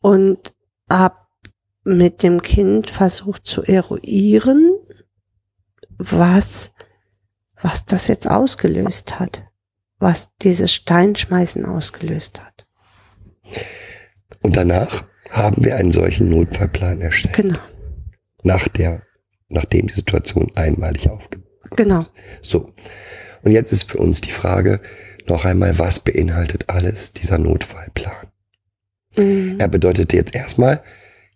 und 0.00 0.52
habe 0.90 1.16
mit 1.84 2.24
dem 2.24 2.42
Kind 2.42 2.90
versucht 2.90 3.46
zu 3.46 3.62
eruieren, 3.62 4.72
was, 5.98 6.72
was 7.62 7.84
das 7.84 8.08
jetzt 8.08 8.28
ausgelöst 8.28 9.20
hat, 9.20 9.44
was 9.98 10.30
dieses 10.42 10.72
Steinschmeißen 10.74 11.64
ausgelöst 11.64 12.40
hat. 12.42 12.66
Und 14.42 14.56
danach 14.56 15.04
haben 15.30 15.64
wir 15.64 15.76
einen 15.76 15.92
solchen 15.92 16.28
Notfallplan 16.28 17.00
erstellt. 17.00 17.36
Genau, 17.36 17.58
Nach 18.42 18.66
der, 18.68 19.02
nachdem 19.48 19.86
die 19.86 19.94
Situation 19.94 20.50
einmalig 20.56 21.08
aufgeht. 21.08 21.42
genau. 21.76 22.04
So. 22.42 22.72
Und 23.42 23.52
jetzt 23.52 23.72
ist 23.72 23.84
für 23.90 23.98
uns 23.98 24.20
die 24.20 24.32
Frage 24.32 24.80
noch 25.26 25.44
einmal, 25.44 25.78
was 25.78 26.00
beinhaltet 26.00 26.68
alles 26.68 27.12
dieser 27.12 27.38
Notfallplan? 27.38 28.26
Mhm. 29.16 29.56
Er 29.58 29.68
bedeutet 29.68 30.12
jetzt 30.12 30.34
erstmal, 30.34 30.82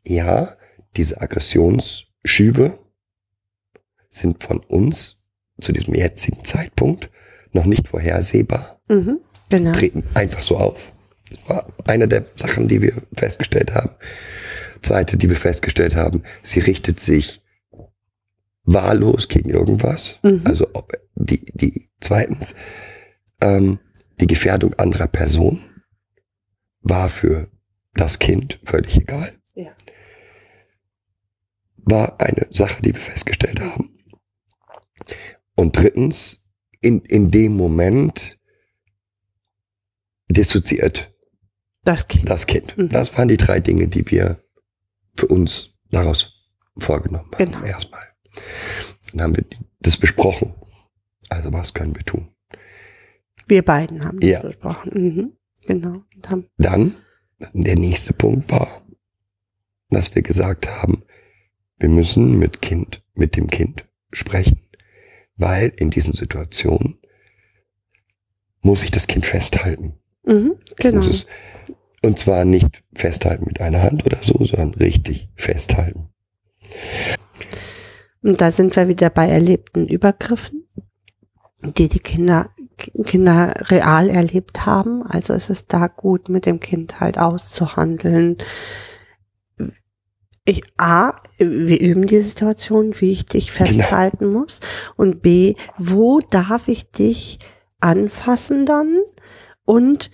ja, 0.04 0.56
diese 0.96 1.20
Aggressionsschübe 1.20 2.78
sind 4.10 4.42
von 4.42 4.58
uns 4.58 5.22
zu 5.60 5.72
diesem 5.72 5.94
jetzigen 5.94 6.44
Zeitpunkt 6.44 7.10
noch 7.52 7.64
nicht 7.66 7.88
vorhersehbar, 7.88 8.80
Mhm. 8.88 9.20
Genau. 9.50 9.72
treten 9.72 10.02
einfach 10.14 10.42
so 10.42 10.56
auf. 10.56 10.92
Das 11.30 11.48
war 11.48 11.72
eine 11.86 12.08
der 12.08 12.24
Sachen, 12.36 12.68
die 12.68 12.82
wir 12.82 13.02
festgestellt 13.12 13.74
haben. 13.74 13.90
Zweite, 14.82 15.16
die 15.16 15.28
wir 15.28 15.36
festgestellt 15.36 15.96
haben, 15.96 16.22
sie 16.42 16.60
richtet 16.60 17.00
sich 17.00 17.42
wahllos 18.64 19.28
gegen 19.28 19.50
irgendwas. 19.50 20.18
Mhm. 20.22 20.42
Also 20.44 20.68
die, 21.14 21.44
die 21.54 21.90
zweitens, 22.00 22.54
ähm, 23.40 23.78
die 24.20 24.26
Gefährdung 24.26 24.74
anderer 24.74 25.06
Personen 25.06 25.62
war 26.80 27.08
für 27.08 27.50
das 27.94 28.18
Kind 28.18 28.60
völlig 28.64 28.96
egal. 28.96 29.32
Ja. 29.54 29.72
War 31.76 32.20
eine 32.20 32.46
Sache, 32.50 32.82
die 32.82 32.94
wir 32.94 33.00
festgestellt 33.00 33.60
haben. 33.60 33.98
Und 35.54 35.76
drittens, 35.76 36.44
in, 36.80 37.00
in 37.02 37.30
dem 37.30 37.56
Moment 37.56 38.38
dissoziiert 40.28 41.13
Das 41.84 42.08
Kind. 42.08 42.28
das 42.30 42.46
Kind. 42.46 42.76
Mhm. 42.78 42.88
Das 42.88 43.16
waren 43.16 43.28
die 43.28 43.36
drei 43.36 43.60
Dinge, 43.60 43.88
die 43.88 44.10
wir 44.10 44.42
für 45.16 45.26
uns 45.26 45.70
daraus 45.90 46.32
vorgenommen 46.78 47.30
haben. 47.32 47.50
Genau. 47.52 47.64
Erstmal. 47.64 48.02
Dann 49.12 49.22
haben 49.22 49.36
wir 49.36 49.44
das 49.80 49.96
besprochen. 49.96 50.54
Also 51.28 51.52
was 51.52 51.74
können 51.74 51.94
wir 51.94 52.04
tun? 52.04 52.28
Wir 53.46 53.62
beiden 53.64 54.04
haben 54.04 54.18
das 54.20 54.30
Ja. 54.30 54.40
besprochen. 54.42 54.90
Mhm. 54.94 55.32
Genau. 55.66 56.02
Haben, 56.26 56.46
Dann, 56.58 56.94
der 57.52 57.76
nächste 57.76 58.12
Punkt 58.12 58.50
war, 58.50 58.82
dass 59.90 60.14
wir 60.14 60.22
gesagt 60.22 60.68
haben, 60.68 61.04
wir 61.78 61.88
müssen 61.88 62.38
mit 62.38 62.62
Kind, 62.62 63.02
mit 63.14 63.36
dem 63.36 63.46
Kind 63.48 63.86
sprechen, 64.12 64.60
weil 65.36 65.72
in 65.76 65.90
diesen 65.90 66.14
Situationen 66.14 66.98
muss 68.62 68.82
ich 68.82 68.90
das 68.90 69.06
Kind 69.06 69.26
festhalten. 69.26 69.98
Mhm. 70.24 70.56
Genau. 70.76 71.00
Es, 71.00 71.26
und 72.02 72.18
zwar 72.18 72.44
nicht 72.44 72.82
festhalten 72.94 73.44
mit 73.46 73.60
einer 73.60 73.82
Hand 73.82 74.04
oder 74.04 74.18
so, 74.20 74.44
sondern 74.44 74.74
richtig 74.74 75.28
festhalten. 75.34 76.10
Und 78.22 78.40
da 78.40 78.50
sind 78.50 78.74
wir 78.76 78.88
wieder 78.88 79.10
bei 79.10 79.28
erlebten 79.28 79.86
Übergriffen, 79.86 80.66
die 81.62 81.88
die 81.88 82.00
Kinder, 82.00 82.50
Kinder 83.04 83.54
real 83.70 84.08
erlebt 84.08 84.66
haben. 84.66 85.02
Also 85.02 85.34
es 85.34 85.50
ist 85.50 85.72
da 85.72 85.86
gut, 85.86 86.28
mit 86.28 86.46
dem 86.46 86.60
Kind 86.60 87.00
halt 87.00 87.18
auszuhandeln. 87.18 88.38
Ich, 90.46 90.62
A, 90.76 91.14
wir 91.38 91.80
üben 91.80 92.06
die 92.06 92.20
Situation, 92.20 92.94
wie 92.98 93.12
ich 93.12 93.26
dich 93.26 93.50
festhalten 93.50 94.30
muss. 94.30 94.60
Und 94.96 95.22
B, 95.22 95.54
wo 95.78 96.20
darf 96.20 96.68
ich 96.68 96.90
dich 96.90 97.38
anfassen 97.80 98.66
dann? 98.66 98.98
Und 99.64 100.10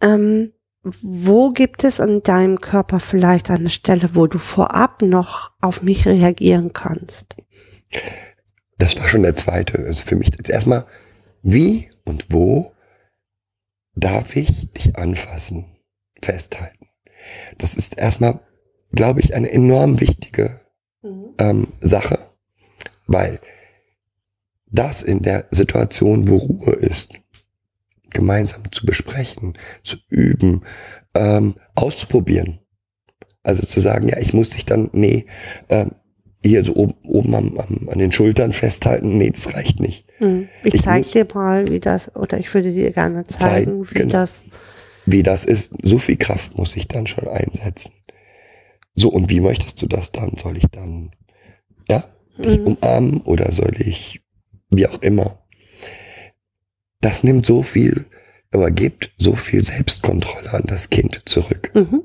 ähm, 0.00 0.52
wo 0.82 1.50
gibt 1.50 1.82
es 1.82 2.00
an 2.00 2.22
deinem 2.22 2.60
Körper 2.60 3.00
vielleicht 3.00 3.50
eine 3.50 3.70
Stelle, 3.70 4.10
wo 4.14 4.26
du 4.26 4.38
vorab 4.38 5.00
noch 5.02 5.52
auf 5.60 5.82
mich 5.82 6.06
reagieren 6.06 6.72
kannst? 6.72 7.36
Das 8.78 8.98
war 8.98 9.08
schon 9.08 9.22
der 9.22 9.34
zweite. 9.34 9.78
Also 9.78 10.04
für 10.04 10.16
mich 10.16 10.30
jetzt 10.36 10.50
erstmal, 10.50 10.86
wie 11.42 11.88
und 12.04 12.26
wo 12.30 12.72
darf 13.94 14.36
ich 14.36 14.72
dich 14.72 14.96
anfassen, 14.96 15.76
festhalten? 16.20 16.88
Das 17.56 17.74
ist 17.76 17.96
erstmal, 17.96 18.40
glaube 18.92 19.20
ich, 19.20 19.34
eine 19.34 19.50
enorm 19.50 20.00
wichtige 20.00 20.60
ähm, 21.38 21.68
Sache, 21.80 22.18
weil 23.06 23.40
das 24.66 25.02
in 25.02 25.20
der 25.20 25.46
Situation, 25.50 26.28
wo 26.28 26.36
Ruhe 26.36 26.72
ist, 26.74 27.20
gemeinsam 28.14 28.62
zu 28.72 28.86
besprechen, 28.86 29.58
zu 29.82 29.98
üben, 30.08 30.62
ähm, 31.14 31.54
auszuprobieren. 31.74 32.60
Also 33.42 33.62
zu 33.66 33.80
sagen, 33.80 34.08
ja, 34.08 34.18
ich 34.18 34.32
muss 34.32 34.50
dich 34.50 34.64
dann, 34.64 34.88
nee, 34.92 35.26
ähm, 35.68 35.92
hier 36.42 36.64
so 36.64 36.74
oben, 36.74 36.94
oben 37.04 37.34
am, 37.34 37.58
am, 37.58 37.88
an 37.90 37.98
den 37.98 38.12
Schultern 38.12 38.52
festhalten, 38.52 39.18
nee, 39.18 39.30
das 39.30 39.54
reicht 39.54 39.80
nicht. 39.80 40.06
Hm. 40.18 40.48
Ich, 40.62 40.74
Ich 40.74 40.82
zeig 40.82 41.10
dir 41.10 41.26
mal, 41.34 41.66
wie 41.68 41.80
das, 41.80 42.14
oder 42.16 42.38
ich 42.38 42.52
würde 42.54 42.72
dir 42.72 42.90
gerne 42.92 43.24
zeigen, 43.24 43.84
Zeig, 43.84 43.90
wie 43.94 43.98
genau. 44.00 44.12
das, 44.12 44.44
Wie 45.06 45.22
das 45.22 45.44
ist, 45.44 45.74
so 45.82 45.98
viel 45.98 46.16
Kraft 46.16 46.56
muss 46.56 46.76
ich 46.76 46.88
dann 46.88 47.06
schon 47.06 47.28
einsetzen. 47.28 47.92
So, 48.94 49.08
und 49.08 49.28
wie 49.30 49.40
möchtest 49.40 49.82
du 49.82 49.86
das 49.86 50.12
dann? 50.12 50.36
Soll 50.36 50.56
ich 50.56 50.66
dann, 50.70 51.10
ja, 51.88 52.04
dich 52.38 52.58
Mhm. 52.58 52.66
umarmen 52.66 53.20
oder 53.22 53.50
soll 53.52 53.74
ich, 53.78 54.20
wie 54.70 54.86
auch 54.86 55.00
immer? 55.02 55.43
Das 57.04 57.22
nimmt 57.22 57.44
so 57.44 57.62
viel, 57.62 58.06
aber 58.50 58.70
gibt 58.70 59.12
so 59.18 59.36
viel 59.36 59.62
Selbstkontrolle 59.62 60.50
an 60.54 60.62
das 60.64 60.88
Kind 60.88 61.20
zurück. 61.26 61.70
mhm. 61.74 62.02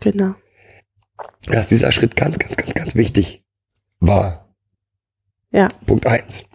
genau. 0.00 0.34
Dass 1.44 1.68
dieser 1.68 1.92
Schritt 1.92 2.16
ganz, 2.16 2.38
ganz, 2.38 2.56
ganz, 2.56 2.72
ganz 2.72 2.94
wichtig 2.94 3.44
war. 3.98 4.48
Ja. 5.50 5.68
Punkt 5.84 6.06
eins. 6.06 6.46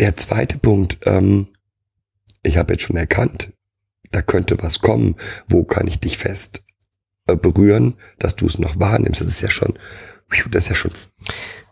Der 0.00 0.16
zweite 0.16 0.56
Punkt, 0.56 0.96
ähm, 1.04 1.48
ich 2.42 2.56
habe 2.56 2.72
jetzt 2.72 2.84
schon 2.84 2.96
erkannt, 2.96 3.52
da 4.10 4.22
könnte 4.22 4.56
was 4.62 4.78
kommen. 4.78 5.14
Wo 5.48 5.64
kann 5.64 5.86
ich 5.86 6.00
dich 6.00 6.16
fest 6.16 6.64
äh, 7.26 7.36
berühren, 7.36 7.92
dass 8.18 8.36
du 8.36 8.46
es 8.46 8.58
noch 8.58 8.80
wahrnimmst? 8.80 9.20
Das 9.20 9.28
ist 9.28 9.42
ja 9.42 9.50
schon, 9.50 9.74
das 10.50 10.62
ist 10.64 10.68
ja 10.70 10.74
schon, 10.74 10.92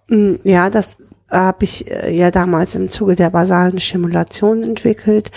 Mm, 0.09 0.35
Ja, 0.45 0.69
das 0.69 0.99
habe 1.31 1.65
ich 1.65 1.91
äh, 1.91 2.15
ja 2.15 2.31
damals 2.31 2.75
im 2.75 2.89
Zuge 2.89 3.17
der 3.17 3.31
basalen 3.31 3.81
Stimulation 3.81 4.63
entwickelt, 4.63 5.31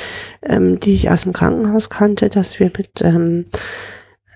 ähm, 0.44 0.80
die 0.80 0.94
ich 0.94 1.10
aus 1.10 1.24
dem 1.24 1.34
Krankenhaus 1.34 1.90
kannte, 1.90 2.30
dass 2.30 2.60
wir 2.60 2.72
mit 2.78 3.02
ähm, 3.02 3.46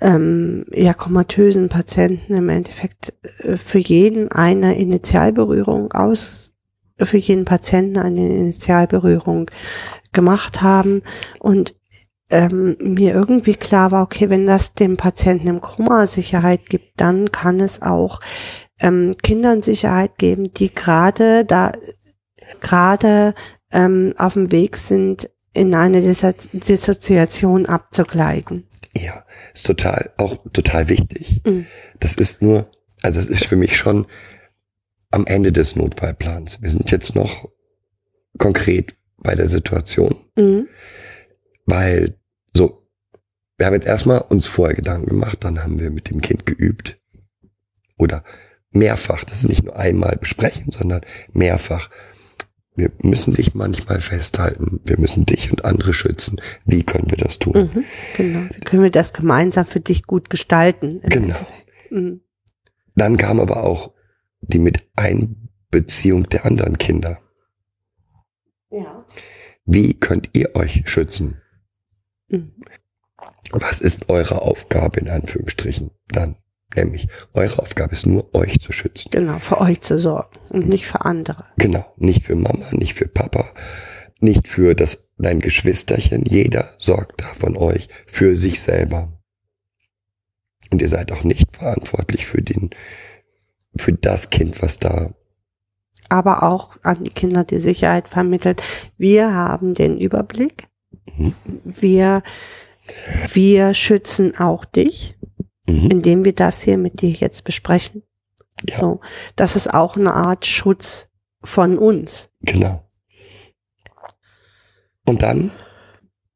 ähm, 0.01 0.65
ja, 0.71 0.93
komatösen 0.93 1.69
Patienten 1.69 2.33
im 2.33 2.49
Endeffekt 2.49 3.13
äh, 3.39 3.57
für 3.57 3.79
jeden 3.79 4.31
eine 4.31 4.77
Initialberührung 4.77 5.91
aus, 5.93 6.51
für 6.97 7.17
jeden 7.17 7.45
Patienten 7.45 7.97
eine 7.97 8.27
Initialberührung 8.27 9.49
gemacht 10.11 10.61
haben. 10.61 11.03
Und 11.39 11.75
ähm, 12.29 12.75
mir 12.79 13.13
irgendwie 13.13 13.55
klar 13.55 13.91
war, 13.91 14.03
okay, 14.03 14.29
wenn 14.29 14.47
das 14.47 14.73
dem 14.73 14.97
Patienten 14.97 15.47
im 15.47 15.61
Koma 15.61 16.07
Sicherheit 16.07 16.67
gibt, 16.67 16.99
dann 16.99 17.31
kann 17.31 17.59
es 17.59 17.81
auch 17.81 18.19
ähm, 18.79 19.15
Kindern 19.21 19.61
Sicherheit 19.61 20.17
geben, 20.17 20.53
die 20.53 20.73
gerade 20.73 21.45
da 21.45 21.71
gerade 22.61 23.33
ähm, 23.71 24.13
auf 24.17 24.33
dem 24.33 24.51
Weg 24.51 24.77
sind, 24.77 25.29
in 25.53 25.73
eine 25.75 25.99
Disso- 26.01 26.33
Dissoziation 26.51 27.65
abzugleiten. 27.65 28.67
ja, 28.95 29.23
ist 29.53 29.65
total, 29.65 30.11
auch 30.17 30.37
total 30.51 30.89
wichtig. 30.89 31.41
Mhm. 31.45 31.65
Das 31.99 32.15
ist 32.15 32.41
nur, 32.41 32.69
also 33.01 33.19
es 33.19 33.27
ist 33.29 33.45
für 33.45 33.55
mich 33.55 33.77
schon 33.77 34.07
am 35.11 35.25
Ende 35.27 35.51
des 35.51 35.75
Notfallplans. 35.75 36.61
Wir 36.61 36.69
sind 36.71 36.89
jetzt 36.91 37.15
noch 37.15 37.49
konkret 38.39 38.95
bei 39.17 39.35
der 39.35 39.47
Situation. 39.47 40.15
Mhm. 40.35 40.67
Weil 41.65 42.17
so, 42.55 42.87
wir 43.57 43.67
haben 43.67 43.75
jetzt 43.75 43.87
erstmal 43.87 44.21
uns 44.21 44.47
vorher 44.47 44.75
Gedanken 44.75 45.07
gemacht, 45.07 45.43
dann 45.43 45.63
haben 45.63 45.79
wir 45.79 45.91
mit 45.91 46.09
dem 46.09 46.19
Kind 46.21 46.45
geübt. 46.45 46.99
Oder 47.97 48.23
mehrfach, 48.73 49.23
das 49.23 49.39
ist 49.39 49.49
nicht 49.49 49.63
nur 49.63 49.77
einmal 49.77 50.17
besprechen, 50.17 50.71
sondern 50.71 51.01
mehrfach. 51.31 51.89
wir 52.75 52.91
müssen 53.01 53.33
dich 53.33 53.53
manchmal 53.53 53.99
festhalten, 53.99 54.81
wir 54.85 54.99
müssen 54.99 55.25
dich 55.25 55.51
und 55.51 55.63
andere 55.63 55.93
schützen. 55.93 56.41
Wie 56.65 56.83
können 56.83 57.09
wir 57.09 57.17
das 57.17 57.37
tun? 57.39 57.69
Mhm, 57.73 57.85
genau. 58.17 58.49
Wie 58.49 58.61
können 58.61 58.83
wir 58.83 58.91
das 58.91 59.13
gemeinsam 59.13 59.65
für 59.65 59.79
dich 59.79 60.03
gut 60.07 60.29
gestalten? 60.29 61.01
Genau. 61.03 61.37
Mhm. 61.91 62.21
Dann 62.95 63.17
kam 63.17 63.39
aber 63.39 63.63
auch 63.63 63.93
die 64.41 64.59
Miteinbeziehung 64.59 66.29
der 66.29 66.45
anderen 66.45 66.77
Kinder. 66.77 67.19
Ja. 68.71 68.97
Wie 69.65 69.93
könnt 69.93 70.31
ihr 70.33 70.55
euch 70.55 70.83
schützen? 70.85 71.41
Mhm. 72.27 72.53
Was 73.51 73.81
ist 73.81 74.09
eure 74.09 74.41
Aufgabe 74.41 74.99
in 74.99 75.09
Anführungsstrichen 75.09 75.91
dann? 76.07 76.37
Nämlich, 76.75 77.07
eure 77.33 77.59
Aufgabe 77.59 77.93
ist 77.93 78.05
nur, 78.05 78.33
euch 78.33 78.59
zu 78.59 78.71
schützen. 78.71 79.09
Genau, 79.11 79.39
für 79.39 79.61
euch 79.61 79.81
zu 79.81 79.99
sorgen 79.99 80.39
und 80.49 80.67
nicht 80.67 80.85
für 80.85 81.05
andere. 81.05 81.45
Genau, 81.57 81.85
nicht 81.97 82.23
für 82.23 82.35
Mama, 82.35 82.65
nicht 82.71 82.95
für 82.95 83.07
Papa, 83.07 83.45
nicht 84.19 84.47
für 84.47 84.73
das 84.73 85.09
dein 85.17 85.39
Geschwisterchen. 85.39 86.25
Jeder 86.25 86.69
sorgt 86.77 87.21
da 87.21 87.27
von 87.33 87.57
euch 87.57 87.89
für 88.05 88.37
sich 88.37 88.61
selber. 88.61 89.13
Und 90.71 90.81
ihr 90.81 90.89
seid 90.89 91.11
auch 91.11 91.23
nicht 91.23 91.55
verantwortlich 91.55 92.25
für 92.25 92.41
den, 92.41 92.71
für 93.75 93.93
das 93.93 94.29
Kind, 94.29 94.61
was 94.61 94.79
da. 94.79 95.13
Aber 96.09 96.43
auch 96.43 96.77
an 96.83 97.03
die 97.03 97.11
Kinder 97.11 97.43
die 97.43 97.57
Sicherheit 97.57 98.07
vermittelt. 98.07 98.61
Wir 98.97 99.33
haben 99.33 99.73
den 99.73 99.97
Überblick. 99.99 100.67
Mhm. 101.17 101.33
Wir, 101.63 102.23
wir 103.33 103.73
schützen 103.73 104.37
auch 104.37 104.65
dich, 104.65 105.15
Mhm. 105.73 105.89
indem 105.89 106.25
wir 106.25 106.33
das 106.33 106.61
hier 106.61 106.77
mit 106.77 107.01
dir 107.01 107.09
jetzt 107.09 107.43
besprechen. 107.43 108.03
Ja. 108.67 108.77
So, 108.77 109.01
das 109.35 109.55
ist 109.55 109.73
auch 109.73 109.97
eine 109.97 110.13
Art 110.13 110.45
Schutz 110.45 111.09
von 111.43 111.77
uns. 111.77 112.29
Genau. 112.41 112.87
Und 115.05 115.21
dann, 115.21 115.51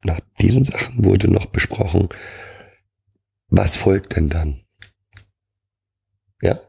nach 0.02 0.20
diesen 0.40 0.64
Sachen 0.64 1.04
wurde 1.04 1.28
noch 1.28 1.46
besprochen, 1.46 2.08
was 3.48 3.76
folgt 3.76 4.16
denn 4.16 4.28
dann? 4.28 4.60
Ja? 6.42 6.60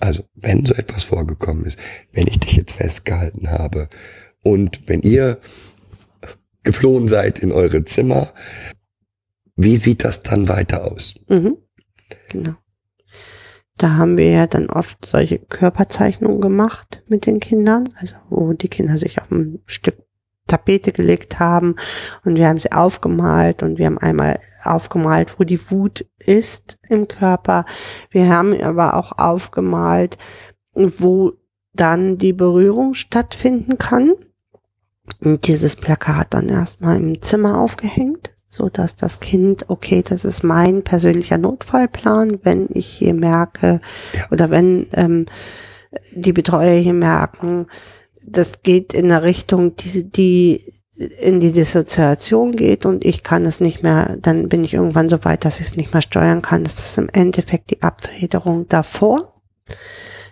Also, 0.00 0.24
wenn 0.34 0.66
so 0.66 0.74
etwas 0.74 1.04
vorgekommen 1.04 1.64
ist, 1.64 1.78
wenn 2.12 2.26
ich 2.26 2.40
dich 2.40 2.52
jetzt 2.52 2.72
festgehalten 2.74 3.50
habe 3.50 3.88
und 4.42 4.86
wenn 4.86 5.00
ihr 5.00 5.40
geflohen 6.62 7.08
seid 7.08 7.38
in 7.38 7.52
eure 7.52 7.84
Zimmer, 7.84 8.34
wie 9.56 9.76
sieht 9.76 10.04
das 10.04 10.22
dann 10.22 10.48
weiter 10.48 10.84
aus? 10.84 11.14
Mhm. 11.28 11.56
Genau. 12.30 12.54
Da 13.76 13.94
haben 13.94 14.16
wir 14.16 14.30
ja 14.30 14.46
dann 14.46 14.70
oft 14.70 15.04
solche 15.06 15.38
Körperzeichnungen 15.38 16.40
gemacht 16.40 17.02
mit 17.06 17.26
den 17.26 17.38
Kindern, 17.38 17.88
also 18.00 18.16
wo 18.28 18.52
die 18.52 18.68
Kinder 18.68 18.98
sich 18.98 19.20
auf 19.20 19.30
ein 19.30 19.62
Stück 19.66 19.96
Tapete 20.48 20.92
gelegt 20.92 21.38
haben 21.38 21.76
und 22.24 22.36
wir 22.36 22.48
haben 22.48 22.58
sie 22.58 22.72
aufgemalt 22.72 23.62
und 23.62 23.78
wir 23.78 23.86
haben 23.86 23.98
einmal 23.98 24.40
aufgemalt, 24.64 25.38
wo 25.38 25.44
die 25.44 25.70
Wut 25.70 26.06
ist 26.18 26.78
im 26.88 27.06
Körper. 27.06 27.64
Wir 28.10 28.28
haben 28.28 28.60
aber 28.60 28.94
auch 28.94 29.12
aufgemalt, 29.18 30.18
wo 30.72 31.34
dann 31.74 32.18
die 32.18 32.32
Berührung 32.32 32.94
stattfinden 32.94 33.78
kann. 33.78 34.14
Und 35.20 35.46
dieses 35.46 35.76
Plakat 35.76 36.34
dann 36.34 36.48
erstmal 36.48 36.98
im 36.98 37.22
Zimmer 37.22 37.58
aufgehängt, 37.58 38.34
so 38.48 38.68
dass 38.68 38.96
das 38.96 39.20
Kind, 39.20 39.66
okay, 39.68 40.02
das 40.02 40.24
ist 40.24 40.42
mein 40.42 40.82
persönlicher 40.82 41.38
Notfallplan, 41.38 42.40
wenn 42.42 42.68
ich 42.72 42.86
hier 42.86 43.14
merke 43.14 43.80
Ja. 44.14 44.26
oder 44.30 44.50
wenn 44.50 44.86
ähm, 44.92 45.26
die 46.12 46.32
Betreuer 46.32 46.78
hier 46.80 46.94
merken, 46.94 47.66
das 48.26 48.62
geht 48.62 48.92
in 48.92 49.06
eine 49.10 49.22
Richtung, 49.22 49.76
die, 49.76 50.10
die 50.10 50.72
in 51.20 51.38
die 51.38 51.52
Dissoziation 51.52 52.56
geht 52.56 52.84
und 52.84 53.04
ich 53.04 53.22
kann 53.22 53.46
es 53.46 53.60
nicht 53.60 53.82
mehr, 53.82 54.16
dann 54.20 54.48
bin 54.48 54.64
ich 54.64 54.74
irgendwann 54.74 55.08
so 55.08 55.24
weit, 55.24 55.44
dass 55.44 55.60
ich 55.60 55.66
es 55.66 55.76
nicht 55.76 55.92
mehr 55.92 56.02
steuern 56.02 56.42
kann. 56.42 56.64
Das 56.64 56.78
ist 56.78 56.98
im 56.98 57.08
Endeffekt 57.12 57.70
die 57.70 57.82
Abfederung 57.82 58.66
davor, 58.68 59.32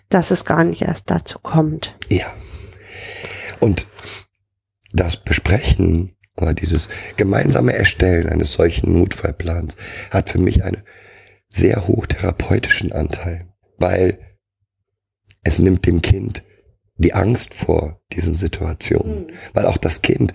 dass 0.09 0.33
es 0.33 0.45
gar 0.45 0.65
nicht 0.65 0.83
erst 0.83 1.11
dazu 1.11 1.39
kommt. 1.39 1.97
Ja. 2.09 2.27
Und 3.61 3.87
das 4.93 5.17
Besprechen 5.17 6.16
oder 6.37 6.55
dieses 6.55 6.89
gemeinsame 7.17 7.75
Erstellen 7.75 8.29
eines 8.29 8.53
solchen 8.53 8.93
Notfallplans 8.99 9.77
hat 10.11 10.29
für 10.31 10.39
mich 10.39 10.65
einen 10.65 10.83
sehr 11.49 11.87
hoch 11.87 12.07
therapeutischen 12.07 12.93
Anteil, 12.93 13.47
weil 13.79 14.19
es 15.45 15.59
nimmt 15.59 15.87
dem 15.87 16.03
Kind 16.03 16.43
die 16.99 17.15
Angst 17.15 17.55
vor 17.55 18.01
diesen 18.13 18.35
Situationen, 18.35 19.33
weil 19.53 19.67
auch 19.67 19.77
das 19.77 20.03
Kind 20.03 20.33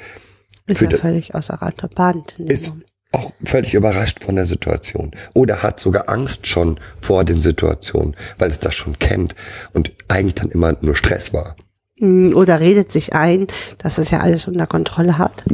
Ist 0.68 0.82
ja 0.82 0.90
völlig 0.92 1.36
außer 1.36 1.56
Rand 1.56 1.84
und 1.84 1.96
Band. 1.96 2.40
ist 2.40 2.74
auch 3.12 3.34
völlig 3.44 3.74
überrascht 3.74 4.24
von 4.24 4.36
der 4.36 4.46
Situation 4.46 5.12
oder 5.34 5.64
hat 5.64 5.80
sogar 5.80 6.08
Angst 6.08 6.48
schon 6.48 6.80
vor 7.02 7.26
den 7.26 7.42
Situationen, 7.42 8.16
weil 8.38 8.50
es 8.50 8.60
das 8.60 8.74
schon 8.74 9.00
kennt 9.00 9.36
und 9.74 9.92
eigentlich 10.08 10.36
dann 10.36 10.50
immer 10.50 10.78
nur 10.82 10.96
Stress 10.96 11.34
war. 11.34 11.56
Mm, 12.02 12.34
Oder 12.36 12.60
redet 12.60 12.92
sich 12.92 13.14
ein, 13.14 13.48
dass 13.78 13.98
es 13.98 14.12
ja 14.12 14.20
alles 14.20 14.48
unter 14.48 14.68
Kontrolle 14.68 15.18
hat. 15.18 15.46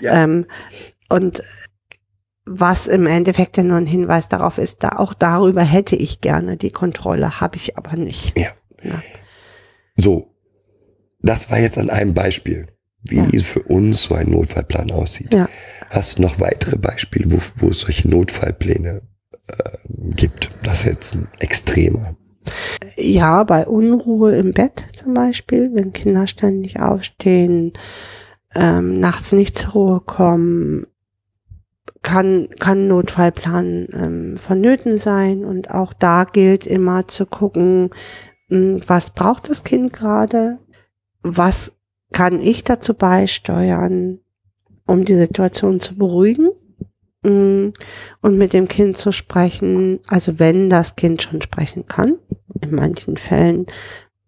Ja. 0.00 0.24
Ähm, 0.24 0.46
und 1.08 1.40
was 2.44 2.86
im 2.88 3.06
Endeffekt 3.06 3.56
ja 3.56 3.62
nur 3.62 3.76
ein 3.76 3.86
Hinweis 3.86 4.28
darauf 4.28 4.58
ist, 4.58 4.82
da 4.82 4.88
auch 4.96 5.14
darüber 5.14 5.62
hätte 5.62 5.94
ich 5.94 6.20
gerne 6.20 6.56
die 6.56 6.70
Kontrolle, 6.72 7.40
habe 7.40 7.56
ich 7.56 7.76
aber 7.78 7.96
nicht. 7.96 8.36
Ja. 8.36 8.48
Ja. 8.82 9.00
So, 9.96 10.34
das 11.20 11.50
war 11.50 11.60
jetzt 11.60 11.78
an 11.78 11.90
einem 11.90 12.14
Beispiel, 12.14 12.66
wie 13.02 13.16
Ja. 13.36 13.42
für 13.44 13.62
uns 13.62 14.04
so 14.04 14.14
ein 14.14 14.30
Notfallplan 14.30 14.90
aussieht. 14.90 15.32
Ja. 15.32 15.48
Hast 15.90 16.18
du 16.18 16.22
noch 16.22 16.40
weitere 16.40 16.78
Beispiele, 16.78 17.30
wo, 17.30 17.38
wo 17.58 17.68
es 17.68 17.80
solche 17.80 18.08
Notfallpläne 18.08 19.02
äh, 19.46 19.78
gibt? 20.16 20.50
Das 20.64 20.80
ist 20.80 20.86
jetzt 20.86 21.14
ein 21.14 21.28
extremer. 21.38 22.16
Ja, 22.96 23.44
bei 23.44 23.66
Unruhe 23.66 24.36
im 24.36 24.52
Bett 24.52 24.86
zum 24.94 25.14
Beispiel, 25.14 25.70
wenn 25.72 25.92
Kinder 25.92 26.26
ständig 26.26 26.80
aufstehen, 26.80 27.72
ähm, 28.54 29.00
nachts 29.00 29.32
nicht 29.32 29.56
zur 29.56 29.72
Ruhe 29.72 30.00
kommen, 30.00 30.86
kann, 32.02 32.48
kann 32.58 32.88
Notfallplan 32.88 33.86
ähm, 33.92 34.36
vonnöten 34.36 34.98
sein. 34.98 35.44
Und 35.44 35.70
auch 35.70 35.92
da 35.92 36.24
gilt 36.24 36.66
immer 36.66 37.08
zu 37.08 37.26
gucken, 37.26 37.90
mh, 38.48 38.82
was 38.86 39.10
braucht 39.10 39.48
das 39.48 39.64
Kind 39.64 39.92
gerade? 39.92 40.58
Was 41.22 41.72
kann 42.12 42.40
ich 42.40 42.64
dazu 42.64 42.94
beisteuern, 42.94 44.18
um 44.86 45.04
die 45.04 45.14
Situation 45.14 45.80
zu 45.80 45.96
beruhigen? 45.96 46.50
Mm, 47.22 47.68
Und 48.20 48.38
mit 48.38 48.52
dem 48.52 48.68
Kind 48.68 48.96
zu 48.96 49.12
sprechen, 49.12 50.00
also 50.06 50.38
wenn 50.38 50.70
das 50.70 50.96
Kind 50.96 51.22
schon 51.22 51.40
sprechen 51.40 51.86
kann, 51.86 52.18
in 52.60 52.74
manchen 52.74 53.16
Fällen 53.16 53.66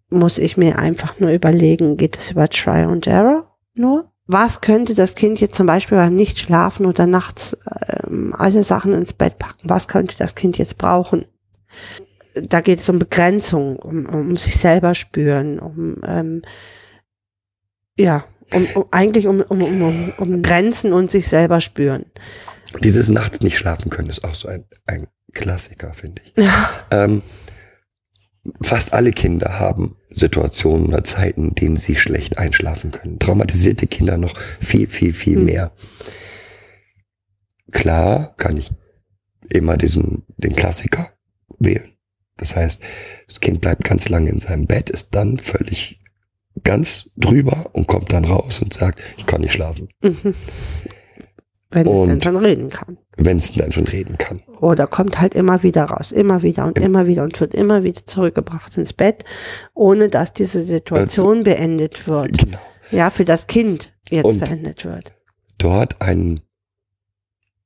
muss 0.09 0.37
ich 0.37 0.55
mir 0.55 0.79
einfach 0.79 1.19
nur 1.19 1.31
überlegen, 1.31 1.97
geht 1.97 2.17
es 2.17 2.31
über 2.31 2.47
Try 2.47 2.83
and 2.83 3.07
Error 3.07 3.55
nur? 3.73 4.11
Was 4.27 4.61
könnte 4.61 4.95
das 4.95 5.13
Kind 5.13 5.39
jetzt 5.39 5.55
zum 5.55 5.67
Beispiel 5.67 5.97
beim 5.97 6.15
Nichtschlafen 6.15 6.85
oder 6.87 7.05
nachts 7.05 7.55
ähm, 8.03 8.33
alle 8.35 8.63
Sachen 8.63 8.93
ins 8.93 9.13
Bett 9.13 9.37
packen? 9.37 9.69
Was 9.69 9.87
könnte 9.87 10.17
das 10.17 10.33
Kind 10.33 10.57
jetzt 10.57 10.77
brauchen? 10.77 11.25
Da 12.33 12.61
geht 12.61 12.79
es 12.79 12.89
um 12.89 12.97
Begrenzung, 12.97 13.77
um, 13.77 14.05
um 14.07 14.37
sich 14.37 14.57
selber 14.57 14.95
spüren, 14.95 15.59
um 15.59 15.97
ähm, 16.05 16.41
ja, 17.97 18.25
um, 18.53 18.65
um 18.73 18.85
eigentlich 18.91 19.27
um, 19.27 19.41
um, 19.41 19.61
um, 19.61 19.81
um, 19.81 20.13
um 20.17 20.41
Grenzen 20.41 20.91
und 20.91 21.11
sich 21.11 21.27
selber 21.27 21.61
spüren. 21.61 22.05
Dieses 22.83 23.09
Nachts 23.09 23.41
nicht 23.41 23.57
schlafen 23.57 23.89
können 23.89 24.09
ist 24.09 24.23
auch 24.23 24.35
so 24.35 24.47
ein, 24.47 24.65
ein 24.85 25.07
Klassiker, 25.33 25.93
finde 25.93 26.21
ich. 26.25 26.33
Ja. 26.43 26.69
Ähm, 26.91 27.21
fast 28.61 28.93
alle 28.93 29.11
Kinder 29.11 29.59
haben 29.59 29.95
Situationen 30.11 30.87
oder 30.87 31.03
Zeiten, 31.03 31.49
in 31.49 31.55
denen 31.55 31.77
sie 31.77 31.95
schlecht 31.95 32.37
einschlafen 32.37 32.91
können. 32.91 33.19
Traumatisierte 33.19 33.87
Kinder 33.87 34.17
noch 34.17 34.37
viel, 34.59 34.87
viel, 34.87 35.13
viel 35.13 35.37
Mhm. 35.39 35.45
mehr. 35.45 35.71
Klar 37.71 38.33
kann 38.37 38.57
ich 38.57 38.71
immer 39.49 39.77
diesen, 39.77 40.23
den 40.37 40.55
Klassiker 40.55 41.09
wählen. 41.59 41.91
Das 42.37 42.55
heißt, 42.55 42.81
das 43.27 43.39
Kind 43.39 43.61
bleibt 43.61 43.83
ganz 43.83 44.09
lange 44.09 44.29
in 44.29 44.39
seinem 44.39 44.65
Bett, 44.67 44.89
ist 44.89 45.15
dann 45.15 45.37
völlig 45.37 45.99
ganz 46.63 47.09
drüber 47.17 47.69
und 47.73 47.87
kommt 47.87 48.11
dann 48.13 48.25
raus 48.25 48.61
und 48.61 48.73
sagt, 48.73 48.99
ich 49.17 49.25
kann 49.25 49.41
nicht 49.41 49.53
schlafen, 49.53 49.89
Mhm. 50.01 50.33
Wenn 51.75 51.87
es 51.87 51.99
Und- 51.99 52.09
dann 52.09 52.21
schon 52.21 52.37
reden 52.37 52.69
kann. 52.69 52.97
wenn 53.17 53.37
es 53.37 53.51
dann 53.53 53.71
schon 53.71 53.85
reden 53.85 54.17
kann. 54.17 54.41
Oder 54.61 54.87
kommt 54.87 55.19
halt 55.19 55.35
immer 55.35 55.61
wieder 55.61 55.83
raus, 55.83 56.11
immer 56.11 56.41
wieder 56.41 56.65
und 56.65 56.79
immer 56.79 57.05
wieder 57.05 57.23
und 57.23 57.39
wird 57.39 57.53
immer 57.53 57.83
wieder 57.83 58.05
zurückgebracht 58.05 58.77
ins 58.77 58.93
Bett, 58.93 59.23
ohne 59.73 60.09
dass 60.09 60.33
diese 60.33 60.61
Situation 60.63 61.43
beendet 61.43 62.07
wird. 62.07 62.37
Genau. 62.37 62.57
Ja, 62.91 63.09
für 63.09 63.25
das 63.25 63.47
Kind 63.47 63.93
jetzt 64.09 64.25
Und- 64.25 64.39
beendet 64.39 64.85
wird. 64.85 65.13
dort 65.57 66.01
einen 66.01 66.39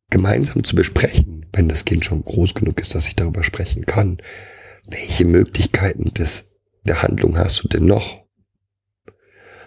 gemeinsam 0.10 0.64
zu 0.64 0.76
besprechen, 0.76 1.46
wenn 1.54 1.70
das 1.70 1.86
Kind 1.86 2.04
schon 2.06 2.24
groß 2.26 2.56
genug 2.56 2.80
ist, 2.82 2.96
dass 2.96 3.08
ich 3.08 3.16
darüber 3.16 3.44
sprechen 3.44 3.86
kann. 3.86 4.18
Welche 4.88 5.26
Möglichkeiten 5.26 6.06
des, 6.16 6.58
der 6.84 7.04
Handlung 7.04 7.38
hast 7.38 7.64
du 7.64 7.68
denn 7.68 7.86
noch? 7.86 8.24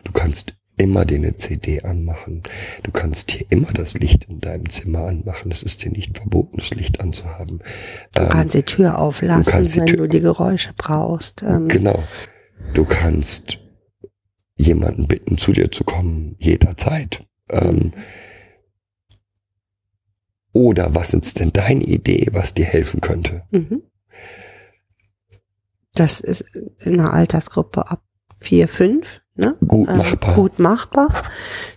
Du 0.05 0.11
kannst 0.13 0.55
immer 0.79 1.05
dir 1.05 1.17
eine 1.17 1.37
CD 1.37 1.83
anmachen. 1.83 2.43
Du 2.83 2.91
kannst 2.91 3.31
hier 3.31 3.47
immer 3.51 3.73
das 3.73 3.95
Licht 3.95 4.25
in 4.25 4.41
deinem 4.41 4.69
Zimmer 4.71 5.07
anmachen. 5.07 5.51
Es 5.51 5.63
ist 5.63 5.85
dir 5.85 5.91
nicht 5.91 6.17
verboten, 6.17 6.59
das 6.59 6.71
Licht 6.71 7.01
anzuhaben. 7.01 7.61
Du 8.15 8.23
Ähm, 8.23 8.29
kannst 8.31 8.55
die 8.55 8.63
Tür 8.63 8.99
auflassen, 8.99 9.65
die 9.65 9.81
wenn 9.81 9.87
Tür- 9.87 9.97
du 9.99 10.09
die 10.09 10.21
Geräusche 10.21 10.73
brauchst. 10.77 11.43
Ähm, 11.43 11.69
Genau. 11.69 12.03
Du 12.75 12.85
kannst 12.85 13.59
jemanden 14.57 15.07
bitten, 15.09 15.37
zu 15.39 15.53
dir 15.53 15.71
zu 15.71 15.85
kommen, 15.85 16.37
jederzeit. 16.39 17.25
Ähm, 17.51 17.93
oder 20.53 20.95
was 20.95 21.15
ist 21.15 21.39
denn 21.41 21.53
deine 21.53 21.85
Idee, 21.85 22.29
was 22.33 22.55
dir 22.55 22.65
helfen 22.67 23.01
könnte? 23.01 23.43
Mhm. 23.51 23.83
Das 25.95 26.21
ist 26.21 26.43
in 26.81 27.01
einer 27.01 27.13
Altersgruppe 27.13 27.91
ab 27.91 28.03
vier, 28.39 28.69
fünf, 28.69 29.22
ne? 29.35 29.57
Gut 29.67 29.89
Ähm, 29.89 29.97
machbar. 29.99 30.35
Gut 30.35 30.59
machbar. 30.59 31.25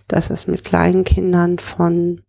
Das 0.08 0.30
ist 0.30 0.48
mit 0.48 0.64
kleinen 0.64 1.04
Kindern 1.04 1.58
von 1.58 2.20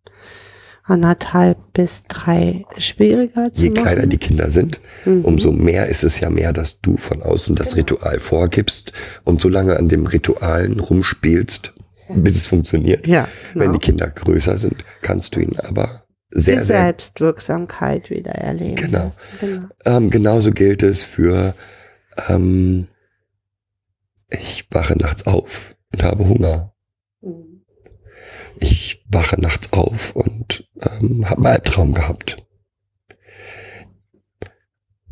anderthalb 0.84 1.58
bis 1.74 2.04
drei 2.08 2.64
schwieriger 2.78 3.52
zu 3.52 3.64
Je 3.64 3.70
machen. 3.72 3.84
kleiner 3.84 4.06
die 4.08 4.18
Kinder 4.18 4.50
sind, 4.50 4.80
Mhm. 5.06 5.26
umso 5.26 5.52
mehr 5.52 5.88
ist 5.88 6.04
es 6.04 6.20
ja 6.22 6.30
mehr, 6.30 6.54
dass 6.54 6.80
du 6.80 6.96
von 6.98 7.22
außen 7.22 7.56
das 7.56 7.76
Ritual 7.76 8.20
vorgibst 8.20 8.94
und 9.26 9.42
so 9.42 9.50
lange 9.50 9.76
an 9.78 9.90
dem 9.90 10.06
Ritualen 10.06 10.80
rumspielst, 10.80 11.74
bis 12.16 12.36
es 12.38 12.48
funktioniert. 12.48 13.06
Ja, 13.06 13.28
Wenn 13.54 13.64
genau. 13.68 13.74
die 13.74 13.80
Kinder 13.86 14.08
größer 14.08 14.58
sind, 14.58 14.86
kannst 15.02 15.36
du 15.36 15.42
ihnen 15.42 15.60
aber 15.60 16.04
sehr, 16.32 16.60
die 16.60 16.66
sehr 16.66 16.84
Selbstwirksamkeit 16.84 18.10
wieder 18.10 18.32
erleben. 18.32 18.76
Genau. 18.76 19.10
genau. 19.42 19.64
Ähm, 19.86 20.10
genauso 20.10 20.52
gilt 20.52 20.84
es 20.84 21.04
für, 21.04 21.54
ähm, 22.30 22.88
ich 24.30 24.68
wache 24.72 24.98
nachts 24.98 25.26
auf 25.26 25.76
und 25.94 26.04
habe 26.04 26.28
Hunger. 26.28 26.74
Ich 28.60 29.06
wache 29.10 29.40
nachts 29.40 29.72
auf 29.74 30.16
und 30.16 30.68
ähm, 30.82 31.30
habe 31.30 31.38
einen 31.38 31.46
Albtraum 31.46 31.94
gehabt. 31.94 32.38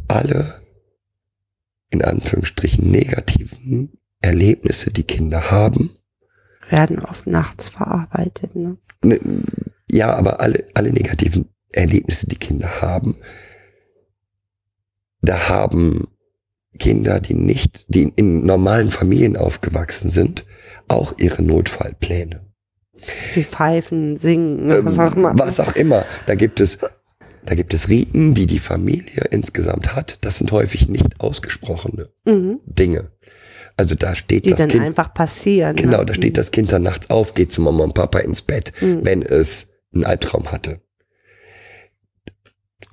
Alle, 0.07 0.61
in 1.89 2.03
Anführungsstrichen, 2.03 2.89
negativen 2.89 3.97
Erlebnisse, 4.21 4.91
die 4.91 5.03
Kinder 5.03 5.51
haben, 5.51 5.91
Werden 6.69 6.99
oft 6.99 7.27
nachts 7.27 7.69
verarbeitet. 7.69 8.55
Ne? 8.55 8.77
ne, 9.03 9.19
ja, 9.89 10.13
aber 10.15 10.41
alle, 10.41 10.65
alle 10.73 10.91
negativen 10.91 11.49
Erlebnisse, 11.69 12.27
die 12.27 12.37
Kinder 12.37 12.81
haben, 12.81 13.17
da 15.21 15.47
haben 15.47 16.07
Kinder, 16.77 17.19
die 17.19 17.33
nicht, 17.33 17.85
die 17.87 18.11
in 18.15 18.45
normalen 18.45 18.89
Familien 18.89 19.37
aufgewachsen 19.37 20.09
sind, 20.09 20.45
auch 20.87 21.15
ihre 21.17 21.41
Notfallpläne. 21.41 22.41
Die 23.35 23.43
pfeifen, 23.43 24.17
singen, 24.17 24.69
Ähm, 24.71 24.85
was 24.85 24.99
auch 24.99 25.15
immer. 25.15 25.33
Was 25.37 25.59
auch 25.59 25.75
immer. 25.75 26.05
Da 26.27 26.35
gibt 26.35 26.59
es, 26.59 26.79
da 27.45 27.55
gibt 27.55 27.73
es 27.73 27.89
Riten, 27.89 28.33
die 28.33 28.45
die 28.47 28.59
Familie 28.59 29.25
insgesamt 29.31 29.95
hat. 29.95 30.17
Das 30.21 30.37
sind 30.37 30.51
häufig 30.51 30.87
nicht 30.87 31.19
ausgesprochene 31.19 32.09
Mhm. 32.25 32.59
Dinge. 32.65 33.11
Also 33.77 33.95
da 33.95 34.15
steht 34.15 34.45
Die 34.45 34.51
das 34.51 34.59
dann 34.59 34.69
Kind, 34.69 34.83
einfach 34.85 35.13
passieren. 35.13 35.75
genau, 35.75 35.99
ne? 35.99 36.05
da 36.05 36.13
steht 36.13 36.37
das 36.37 36.51
Kind 36.51 36.71
dann 36.71 36.83
nachts 36.83 37.09
auf, 37.09 37.33
geht 37.33 37.51
zu 37.51 37.61
Mama 37.61 37.83
und 37.83 37.93
Papa 37.93 38.19
ins 38.19 38.41
Bett, 38.41 38.71
Mhm. 38.81 38.99
wenn 39.03 39.21
es 39.21 39.73
einen 39.93 40.05
Albtraum 40.05 40.51
hatte. 40.51 40.79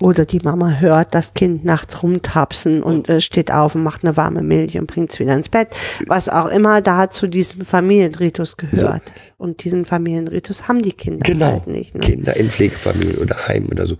Oder 0.02 0.26
die 0.26 0.40
Mama 0.40 0.80
hört 0.80 1.14
das 1.14 1.32
Kind 1.32 1.64
nachts 1.64 2.02
rumtapsen 2.02 2.82
und 2.82 3.08
äh, 3.08 3.20
steht 3.20 3.52
auf 3.52 3.76
und 3.76 3.84
macht 3.84 4.02
eine 4.04 4.16
warme 4.16 4.42
Milch 4.42 4.76
und 4.76 4.88
bringt 4.88 5.12
es 5.12 5.20
wieder 5.20 5.36
ins 5.36 5.48
Bett. 5.48 5.76
Was 6.08 6.28
auch 6.28 6.48
immer 6.48 6.80
da 6.80 7.08
zu 7.08 7.28
diesem 7.28 7.64
Familienritus 7.64 8.56
gehört. 8.56 9.12
Und 9.38 9.62
diesen 9.62 9.84
Familienritus 9.86 10.66
haben 10.66 10.82
die 10.82 10.92
Kinder 10.92 11.24
Genau. 11.24 11.46
halt 11.46 11.68
nicht. 11.68 11.94
Ne? 11.94 12.00
Kinder 12.00 12.36
in 12.36 12.50
Pflegefamilien 12.50 13.18
oder 13.18 13.46
Heim 13.46 13.68
oder 13.70 13.86
so. 13.86 13.96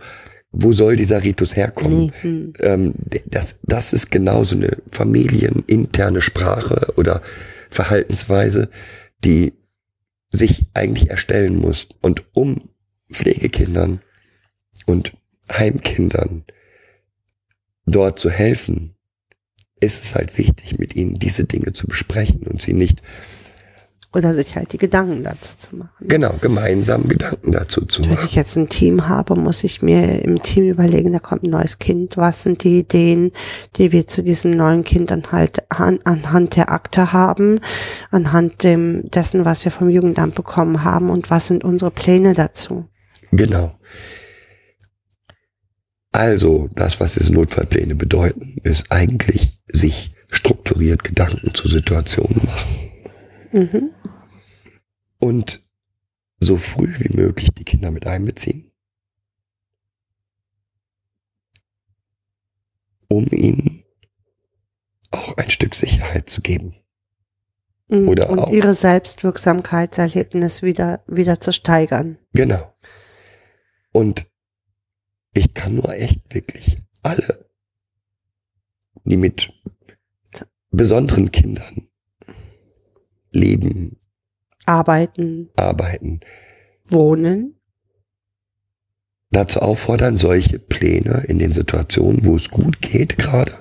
Wo 0.51 0.73
soll 0.73 0.97
dieser 0.97 1.23
Ritus 1.23 1.55
herkommen? 1.55 2.07
Nee, 2.07 2.13
hm. 2.23 2.53
Ähm, 2.59 2.95
das, 3.27 3.61
das 3.63 3.93
ist 3.93 4.11
genauso 4.11 4.57
eine 4.57 4.77
familieninterne 4.91 6.21
Sprache 6.21 6.93
oder 6.97 7.23
Verhaltensweise, 7.71 8.71
die 9.25 9.53
sich 10.33 10.67
eigentlich 10.75 11.11
erstellen 11.11 11.57
muss. 11.57 11.87
Und 12.01 12.25
um 12.33 12.71
Pflegekindern 13.13 14.01
und 14.87 15.13
Heimkindern 15.53 16.45
dort 17.87 18.19
zu 18.19 18.31
helfen, 18.31 18.95
ist 19.81 20.03
es 20.03 20.15
halt 20.15 20.39
wichtig, 20.39 20.79
mit 20.79 20.95
ihnen 20.95 21.19
diese 21.19 21.45
Dinge 21.45 21.73
zu 21.73 21.87
besprechen 21.87 22.43
und 22.47 22.63
sie 22.63 22.73
nicht 22.73 23.03
Oder 24.15 24.33
sich 24.35 24.55
halt 24.55 24.73
die 24.73 24.79
Gedanken 24.79 25.25
dazu 25.25 25.51
zu 25.59 25.75
machen. 25.77 25.91
genau 26.07 26.35
gemeinsam 26.41 27.09
Gedanken 27.09 27.51
dazu 27.51 27.85
zu 27.87 28.05
Wenn 28.05 28.11
machen. 28.15 28.27
ich 28.27 28.37
jetzt 28.37 28.57
ein 28.57 28.69
Team 28.69 29.09
habe, 29.09 29.35
muss 29.35 29.65
ich 29.65 29.83
mir 29.83 30.23
im 30.23 30.41
Team 30.43 30.69
überlegen, 30.69 31.13
da 31.13 31.19
kommt 31.19 31.43
ein 31.43 31.51
neues 31.51 31.81
Kind, 31.81 32.17
was 32.17 32.45
sind 32.45 32.63
die 32.63 32.79
Ideen, 32.79 33.33
die 33.77 33.91
wir 33.91 34.07
zu 34.07 34.23
diesem 34.23 34.53
neuen 34.53 34.85
Kind 34.85 35.11
dann 35.11 35.33
halt 35.33 35.69
an, 35.73 35.99
anhand 36.05 36.55
der 36.55 36.71
Akte 36.71 37.13
haben, 37.13 37.59
anhand 38.13 38.63
dem, 38.63 39.11
dessen, 39.11 39.45
was 39.45 39.65
wir 39.65 39.73
vom 39.73 39.89
Jugendamt 39.91 40.37
bekommen 40.37 40.85
haben 40.85 41.11
und 41.11 41.29
was 41.31 41.49
sind 41.49 41.65
unsere 41.65 41.91
Pläne 41.91 42.35
dazu. 42.35 42.87
Genau. 43.33 43.73
Also, 46.13 46.69
das, 46.75 47.01
was 47.01 47.15
diese 47.15 47.33
Notfallpläne 47.33 47.95
bedeuten, 47.95 48.59
ist 48.63 48.93
eigentlich 48.93 49.59
sich 49.73 50.13
strukturiert 50.29 51.05
Gedanken 51.05 51.55
zur 51.55 51.71
Situation 51.71 52.41
machen 52.45 52.91
Mhm. 53.53 53.91
und 55.19 55.63
so 56.41 56.57
früh 56.57 56.93
wie 56.99 57.15
möglich 57.17 57.51
die 57.57 57.65
Kinder 57.65 57.91
mit 57.91 58.07
einbeziehen, 58.07 58.71
um 63.09 63.27
ihnen 63.31 63.85
auch 65.11 65.37
ein 65.37 65.51
Stück 65.51 65.75
Sicherheit 65.75 66.31
zu 66.31 66.41
geben. 66.41 66.75
Mhm. 67.89 68.09
Oder 68.09 68.31
und 68.31 68.39
auch- 68.39 68.51
ihre 68.51 68.75
Selbstwirksamkeitserlebnis 68.75 70.63
wieder, 70.63 71.03
wieder 71.07 71.41
zu 71.41 71.53
steigern. 71.53 72.19
Genau. 72.33 72.75
Und 73.93 74.27
ich 75.35 75.55
kann 75.55 75.77
nur 75.77 75.95
echt 75.95 76.35
wirklich 76.35 76.77
alle, 77.03 77.47
die 79.05 79.17
mit 79.17 79.49
besonderen 80.71 81.31
Kindern 81.31 81.89
leben, 83.31 83.99
Arbeiten, 84.67 85.51
arbeiten, 85.57 86.21
wohnen, 86.85 87.59
dazu 89.31 89.61
auffordern, 89.61 90.17
solche 90.17 90.59
Pläne 90.59 91.25
in 91.27 91.39
den 91.39 91.53
Situationen, 91.53 92.25
wo 92.25 92.37
es 92.37 92.51
gut 92.51 92.81
geht 92.81 93.19
gerade, 93.19 93.53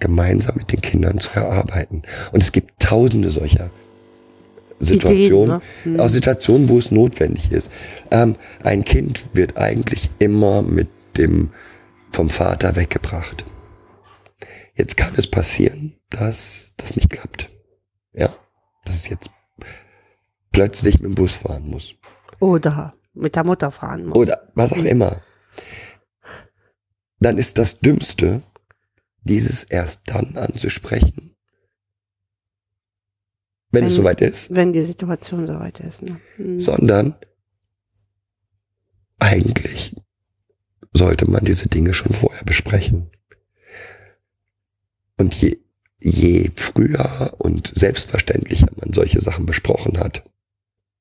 gemeinsam 0.00 0.56
mit 0.56 0.72
den 0.72 0.80
Kindern 0.80 1.18
zu 1.18 1.30
erarbeiten. 1.34 2.02
Und 2.32 2.42
es 2.42 2.52
gibt 2.52 2.80
tausende 2.80 3.30
solcher 3.30 3.70
Situationen, 4.80 5.60
Ideen, 5.82 5.96
ne? 5.96 6.02
auch 6.02 6.08
Situationen, 6.08 6.68
wo 6.68 6.78
es 6.78 6.90
notwendig 6.90 7.52
ist. 7.52 7.70
Ähm, 8.10 8.36
ein 8.62 8.84
Kind 8.84 9.34
wird 9.34 9.56
eigentlich 9.56 10.10
immer 10.18 10.62
mit 10.62 10.88
dem 11.16 11.50
vom 12.10 12.30
Vater 12.30 12.76
weggebracht. 12.76 13.44
Jetzt 14.74 14.96
kann 14.96 15.12
es 15.16 15.26
passieren, 15.26 15.94
dass 16.08 16.74
das 16.78 16.96
nicht 16.96 17.10
klappt. 17.10 17.50
Ja, 18.12 18.34
dass 18.84 18.96
es 18.96 19.08
jetzt 19.08 19.30
plötzlich 20.50 21.00
mit 21.00 21.12
dem 21.12 21.14
Bus 21.14 21.34
fahren 21.34 21.68
muss. 21.68 21.94
oder 22.40 22.94
mit 23.12 23.36
der 23.36 23.44
Mutter 23.44 23.70
fahren 23.70 24.06
muss. 24.06 24.16
Oder 24.16 24.50
was 24.54 24.72
auch 24.72 24.84
immer. 24.84 25.20
Dann 27.18 27.36
ist 27.36 27.58
das 27.58 27.80
Dümmste, 27.80 28.42
dieses 29.22 29.64
erst 29.64 30.08
dann 30.08 30.36
anzusprechen, 30.36 31.36
wenn, 33.72 33.84
es 33.84 33.90
Wenn- 33.90 33.96
soweit 33.96 34.20
ist, 34.20 34.54
Wenn 34.54 34.72
die 34.72 34.82
Situation 34.82 35.46
soweit 35.46 35.80
ist. 35.80 36.02
Ne? 36.02 36.20
Mhm. 36.38 36.58
sondern 36.58 37.14
eigentlich 39.18 39.94
sollte 40.92 41.30
man 41.30 41.44
diese 41.44 41.68
Dinge 41.68 41.94
schon 41.94 42.12
vorher 42.12 42.44
besprechen. 42.44 43.10
Und 45.18 45.34
je, 45.34 45.58
je 46.00 46.50
früher 46.56 47.34
und 47.38 47.72
selbstverständlicher 47.76 48.68
man 48.76 48.92
solche 48.92 49.20
Sachen 49.20 49.46
besprochen 49.46 49.98
hat, 49.98 50.24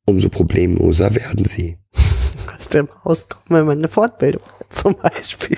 umso 0.05 0.30
problemloser 0.30 1.15
werden 1.15 1.45
sie. 1.45 1.78
aus 2.57 2.67
dem 2.70 2.89
Haus 3.03 3.28
kommen, 3.30 3.45
wenn 3.49 3.65
man 3.65 3.78
eine 3.78 3.88
Fortbildung 3.88 4.43
hat, 4.59 4.59
zum 4.74 4.95
Beispiel. 4.95 5.57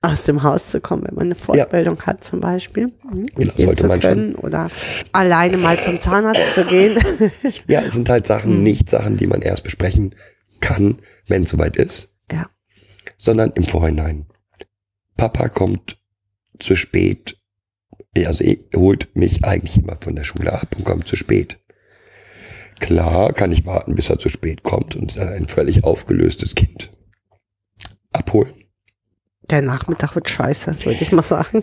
Aus 0.00 0.24
dem 0.24 0.42
Haus 0.42 0.70
zu 0.70 0.80
kommen, 0.80 1.04
wenn 1.06 1.14
man 1.14 1.24
eine 1.26 1.34
Fortbildung 1.34 2.00
hat, 2.02 2.24
zum 2.24 2.40
Beispiel. 2.40 2.86
Mhm. 2.86 3.26
Genau, 3.36 3.52
sollte 3.56 3.86
man 3.86 4.02
schon. 4.02 4.34
Oder 4.36 4.70
alleine 5.12 5.56
mal 5.58 5.80
zum 5.80 6.00
Zahnarzt 6.00 6.54
zu 6.54 6.64
gehen. 6.64 6.98
Ja, 7.66 7.82
es 7.82 7.94
sind 7.94 8.08
halt 8.08 8.26
Sachen, 8.26 8.62
nicht 8.62 8.88
Sachen, 8.88 9.16
die 9.16 9.26
man 9.26 9.42
erst 9.42 9.64
besprechen 9.64 10.14
kann, 10.60 10.98
wenn 11.28 11.44
es 11.44 11.50
soweit 11.50 11.76
ist, 11.76 12.12
ja. 12.30 12.46
sondern 13.16 13.52
im 13.52 13.64
Vorhinein. 13.64 14.26
Papa 15.16 15.48
kommt 15.48 15.98
zu 16.58 16.76
spät 16.76 17.36
Also 18.16 18.44
er 18.44 18.56
holt 18.76 19.14
mich 19.14 19.44
eigentlich 19.44 19.76
immer 19.76 19.96
von 19.96 20.16
der 20.16 20.24
Schule 20.24 20.52
ab 20.52 20.74
und 20.76 20.84
kommt 20.84 21.06
zu 21.06 21.16
spät. 21.16 21.58
Klar 22.80 23.32
kann 23.32 23.52
ich 23.52 23.66
warten, 23.66 23.94
bis 23.94 24.10
er 24.10 24.18
zu 24.18 24.28
spät 24.28 24.62
kommt 24.62 24.96
und 24.96 25.16
ein 25.18 25.46
völlig 25.46 25.84
aufgelöstes 25.84 26.54
Kind 26.54 26.93
abholen. 28.34 28.54
Der 29.50 29.62
Nachmittag 29.62 30.14
wird 30.14 30.28
scheiße, 30.28 30.84
würde 30.84 30.98
ich 31.00 31.12
mal 31.12 31.22
sagen. 31.22 31.62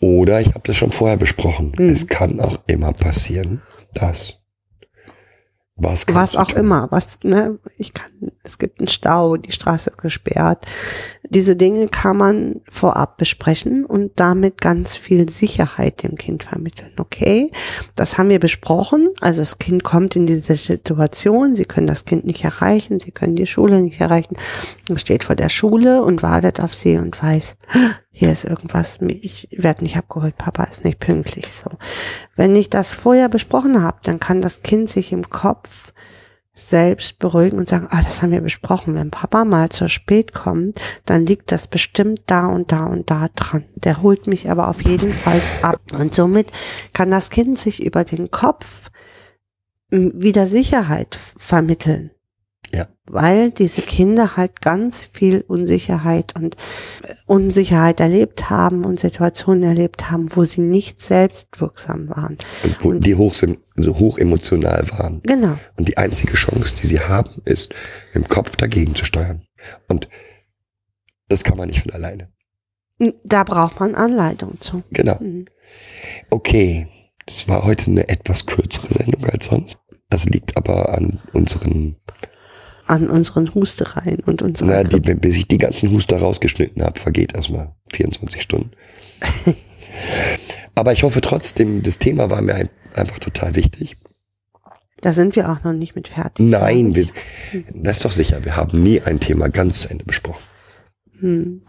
Oder 0.00 0.40
ich 0.40 0.48
habe 0.48 0.60
das 0.64 0.76
schon 0.76 0.92
vorher 0.92 1.16
besprochen. 1.16 1.72
Hm. 1.76 1.90
Es 1.90 2.06
kann 2.06 2.40
auch 2.40 2.58
immer 2.66 2.92
passieren, 2.92 3.62
dass 3.94 4.34
was, 5.78 6.06
Was 6.08 6.36
auch 6.36 6.48
tun? 6.48 6.60
immer, 6.60 6.90
was, 6.90 7.18
ne, 7.22 7.58
ich 7.76 7.92
kann, 7.92 8.10
es 8.42 8.56
gibt 8.56 8.80
einen 8.80 8.88
Stau, 8.88 9.36
die 9.36 9.52
Straße 9.52 9.90
ist 9.90 9.98
gesperrt. 9.98 10.66
Diese 11.30 11.56
Dinge 11.56 11.88
kann 11.88 12.16
man 12.16 12.60
vorab 12.68 13.16
besprechen 13.16 13.84
und 13.84 14.12
damit 14.16 14.60
ganz 14.60 14.96
viel 14.96 15.28
Sicherheit 15.28 16.02
dem 16.02 16.16
Kind 16.16 16.44
vermitteln. 16.44 16.92
Okay, 16.98 17.50
das 17.94 18.18
haben 18.18 18.28
wir 18.28 18.40
besprochen. 18.40 19.08
Also 19.20 19.40
das 19.40 19.58
Kind 19.58 19.84
kommt 19.84 20.16
in 20.16 20.26
diese 20.26 20.56
Situation, 20.56 21.54
Sie 21.54 21.64
können 21.64 21.86
das 21.86 22.04
Kind 22.04 22.24
nicht 22.24 22.44
erreichen, 22.44 23.00
Sie 23.00 23.10
können 23.10 23.36
die 23.36 23.46
Schule 23.46 23.82
nicht 23.82 24.00
erreichen. 24.00 24.36
Es 24.92 25.00
steht 25.00 25.24
vor 25.24 25.36
der 25.36 25.48
Schule 25.48 26.02
und 26.02 26.22
wartet 26.22 26.60
auf 26.60 26.74
Sie 26.74 26.98
und 26.98 27.20
weiß, 27.20 27.56
hier 28.10 28.32
ist 28.32 28.44
irgendwas, 28.44 28.98
ich 29.02 29.48
werde 29.50 29.84
nicht 29.84 29.96
abgeholt, 29.96 30.38
Papa 30.38 30.64
ist 30.64 30.84
nicht 30.84 31.00
pünktlich. 31.00 31.52
So, 31.52 31.70
wenn 32.34 32.56
ich 32.56 32.70
das 32.70 32.94
vorher 32.94 33.28
besprochen 33.28 33.82
habe, 33.82 33.98
dann 34.02 34.20
kann 34.20 34.40
das 34.40 34.62
Kind 34.62 34.88
sich 34.88 35.12
im 35.12 35.28
Kopf 35.28 35.92
selbst 36.56 37.18
beruhigen 37.18 37.58
und 37.58 37.68
sagen, 37.68 37.86
ah, 37.90 38.02
das 38.02 38.22
haben 38.22 38.32
wir 38.32 38.40
besprochen. 38.40 38.94
Wenn 38.94 39.10
Papa 39.10 39.44
mal 39.44 39.68
zu 39.68 39.88
spät 39.88 40.32
kommt, 40.32 40.80
dann 41.04 41.26
liegt 41.26 41.52
das 41.52 41.68
bestimmt 41.68 42.22
da 42.26 42.46
und 42.46 42.72
da 42.72 42.86
und 42.86 43.10
da 43.10 43.28
dran. 43.34 43.64
Der 43.74 44.02
holt 44.02 44.26
mich 44.26 44.50
aber 44.50 44.68
auf 44.68 44.82
jeden 44.82 45.12
Fall 45.12 45.40
ab. 45.62 45.80
Und 45.92 46.14
somit 46.14 46.50
kann 46.94 47.10
das 47.10 47.30
Kind 47.30 47.58
sich 47.58 47.84
über 47.84 48.04
den 48.04 48.30
Kopf 48.30 48.90
wieder 49.90 50.46
Sicherheit 50.46 51.18
vermitteln. 51.36 52.10
Ja. 52.76 52.88
Weil 53.06 53.50
diese 53.50 53.82
Kinder 53.82 54.36
halt 54.36 54.60
ganz 54.60 55.04
viel 55.04 55.44
Unsicherheit 55.46 56.34
und 56.36 56.56
äh, 57.02 57.14
Unsicherheit 57.26 58.00
erlebt 58.00 58.50
haben 58.50 58.84
und 58.84 59.00
Situationen 59.00 59.62
erlebt 59.62 60.10
haben, 60.10 60.28
wo 60.34 60.44
sie 60.44 60.60
nicht 60.60 61.00
selbstwirksam 61.00 62.08
waren. 62.08 62.36
Und 62.62 62.84
wo 62.84 62.92
die 62.92 63.14
hoch, 63.14 63.34
so 63.34 63.98
hoch 63.98 64.18
emotional 64.18 64.88
waren. 64.90 65.20
Genau. 65.22 65.56
Und 65.76 65.88
die 65.88 65.96
einzige 65.96 66.34
Chance, 66.34 66.74
die 66.80 66.86
sie 66.86 67.00
haben, 67.00 67.42
ist, 67.44 67.74
im 68.14 68.26
Kopf 68.28 68.56
dagegen 68.56 68.94
zu 68.94 69.04
steuern. 69.04 69.42
Und 69.88 70.08
das 71.28 71.44
kann 71.44 71.56
man 71.56 71.68
nicht 71.68 71.82
von 71.82 71.92
alleine. 71.92 72.28
Da 73.24 73.44
braucht 73.44 73.78
man 73.80 73.94
Anleitung 73.94 74.60
zu. 74.60 74.82
Genau. 74.90 75.18
Mhm. 75.20 75.46
Okay, 76.30 76.88
das 77.26 77.48
war 77.48 77.64
heute 77.64 77.90
eine 77.90 78.08
etwas 78.08 78.46
kürzere 78.46 78.92
Sendung 78.94 79.24
als 79.26 79.46
sonst. 79.46 79.78
Das 80.08 80.26
liegt 80.26 80.56
aber 80.56 80.94
an 80.96 81.20
unseren, 81.32 81.96
An 82.86 83.08
unseren 83.08 83.52
Hustereien 83.54 84.20
und 84.20 84.42
unserer 84.42 84.68
na, 84.68 84.84
die, 84.84 85.00
bis 85.00 85.36
ich 85.36 85.48
die 85.48 85.58
ganzen 85.58 85.90
Huster 85.90 86.18
rausgeschnitten 86.18 86.82
habe, 86.82 86.98
vergeht 86.98 87.34
erstmal 87.34 87.74
24 87.92 88.40
Stunden. 88.40 88.70
aber 90.74 90.92
ich 90.92 91.02
hoffe 91.02 91.20
trotzdem, 91.20 91.82
das 91.82 91.98
Thema 91.98 92.30
war 92.30 92.42
mir 92.42 92.54
ein, 92.54 92.68
einfach 92.94 93.18
total 93.18 93.54
wichtig. 93.56 93.96
Da 95.00 95.12
sind 95.12 95.36
wir 95.36 95.50
auch 95.50 95.62
noch 95.62 95.72
nicht 95.72 95.94
mit 95.94 96.08
fertig. 96.08 96.46
Nein, 96.46 96.94
wir, 96.94 97.06
das 97.74 97.98
ist 97.98 98.04
doch 98.04 98.12
sicher, 98.12 98.44
wir 98.44 98.56
haben 98.56 98.82
nie 98.82 99.00
ein 99.00 99.20
Thema 99.20 99.48
ganz 99.48 99.80
zu 99.80 99.90
Ende 99.90 100.04
besprochen. 100.04 100.42
Hm. 101.20 101.62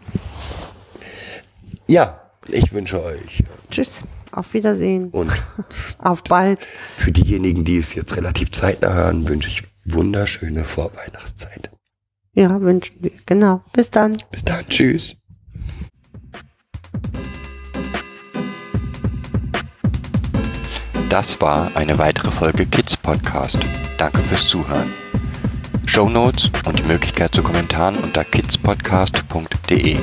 Ja, 1.88 2.20
ich 2.50 2.72
wünsche 2.72 3.02
euch 3.02 3.42
Tschüss. 3.70 4.02
Auf 4.30 4.52
Wiedersehen. 4.54 5.08
und 5.08 5.30
Auf 5.98 6.22
bald. 6.24 6.60
für 6.96 7.12
diejenigen, 7.12 7.64
die 7.64 7.78
es 7.78 7.94
jetzt 7.94 8.16
relativ 8.16 8.50
zeitnah 8.52 8.92
hören, 8.92 9.28
wünsche 9.28 9.48
ich 9.48 9.62
wunderschöne 9.92 10.64
Vorweihnachtszeit. 10.64 11.70
Ja, 12.34 12.60
wünschen 12.60 13.02
wir. 13.02 13.10
Genau. 13.26 13.62
Bis 13.72 13.90
dann. 13.90 14.16
Bis 14.30 14.44
dann, 14.44 14.64
tschüss. 14.68 15.16
Das 21.08 21.40
war 21.40 21.74
eine 21.74 21.98
weitere 21.98 22.30
Folge 22.30 22.66
Kids 22.66 22.96
Podcast. 22.96 23.58
Danke 23.96 24.20
fürs 24.20 24.46
Zuhören. 24.46 24.92
Show 25.86 26.08
Notes 26.08 26.50
und 26.66 26.78
die 26.78 26.82
Möglichkeit 26.82 27.34
zu 27.34 27.42
Kommentaren 27.42 27.96
unter 27.96 28.24
kidspodcast.de. 28.24 29.96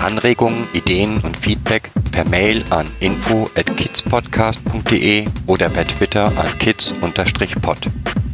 Anregungen, 0.00 0.66
Ideen 0.72 1.20
und 1.20 1.36
Feedback 1.36 1.90
per 2.10 2.26
Mail 2.28 2.64
an 2.70 2.86
info 3.00 3.50
at 3.54 3.76
kidspodcast.de 3.76 5.26
oder 5.46 5.68
per 5.68 5.86
Twitter 5.86 6.26
an 6.38 6.58
kids-pod. 6.58 7.90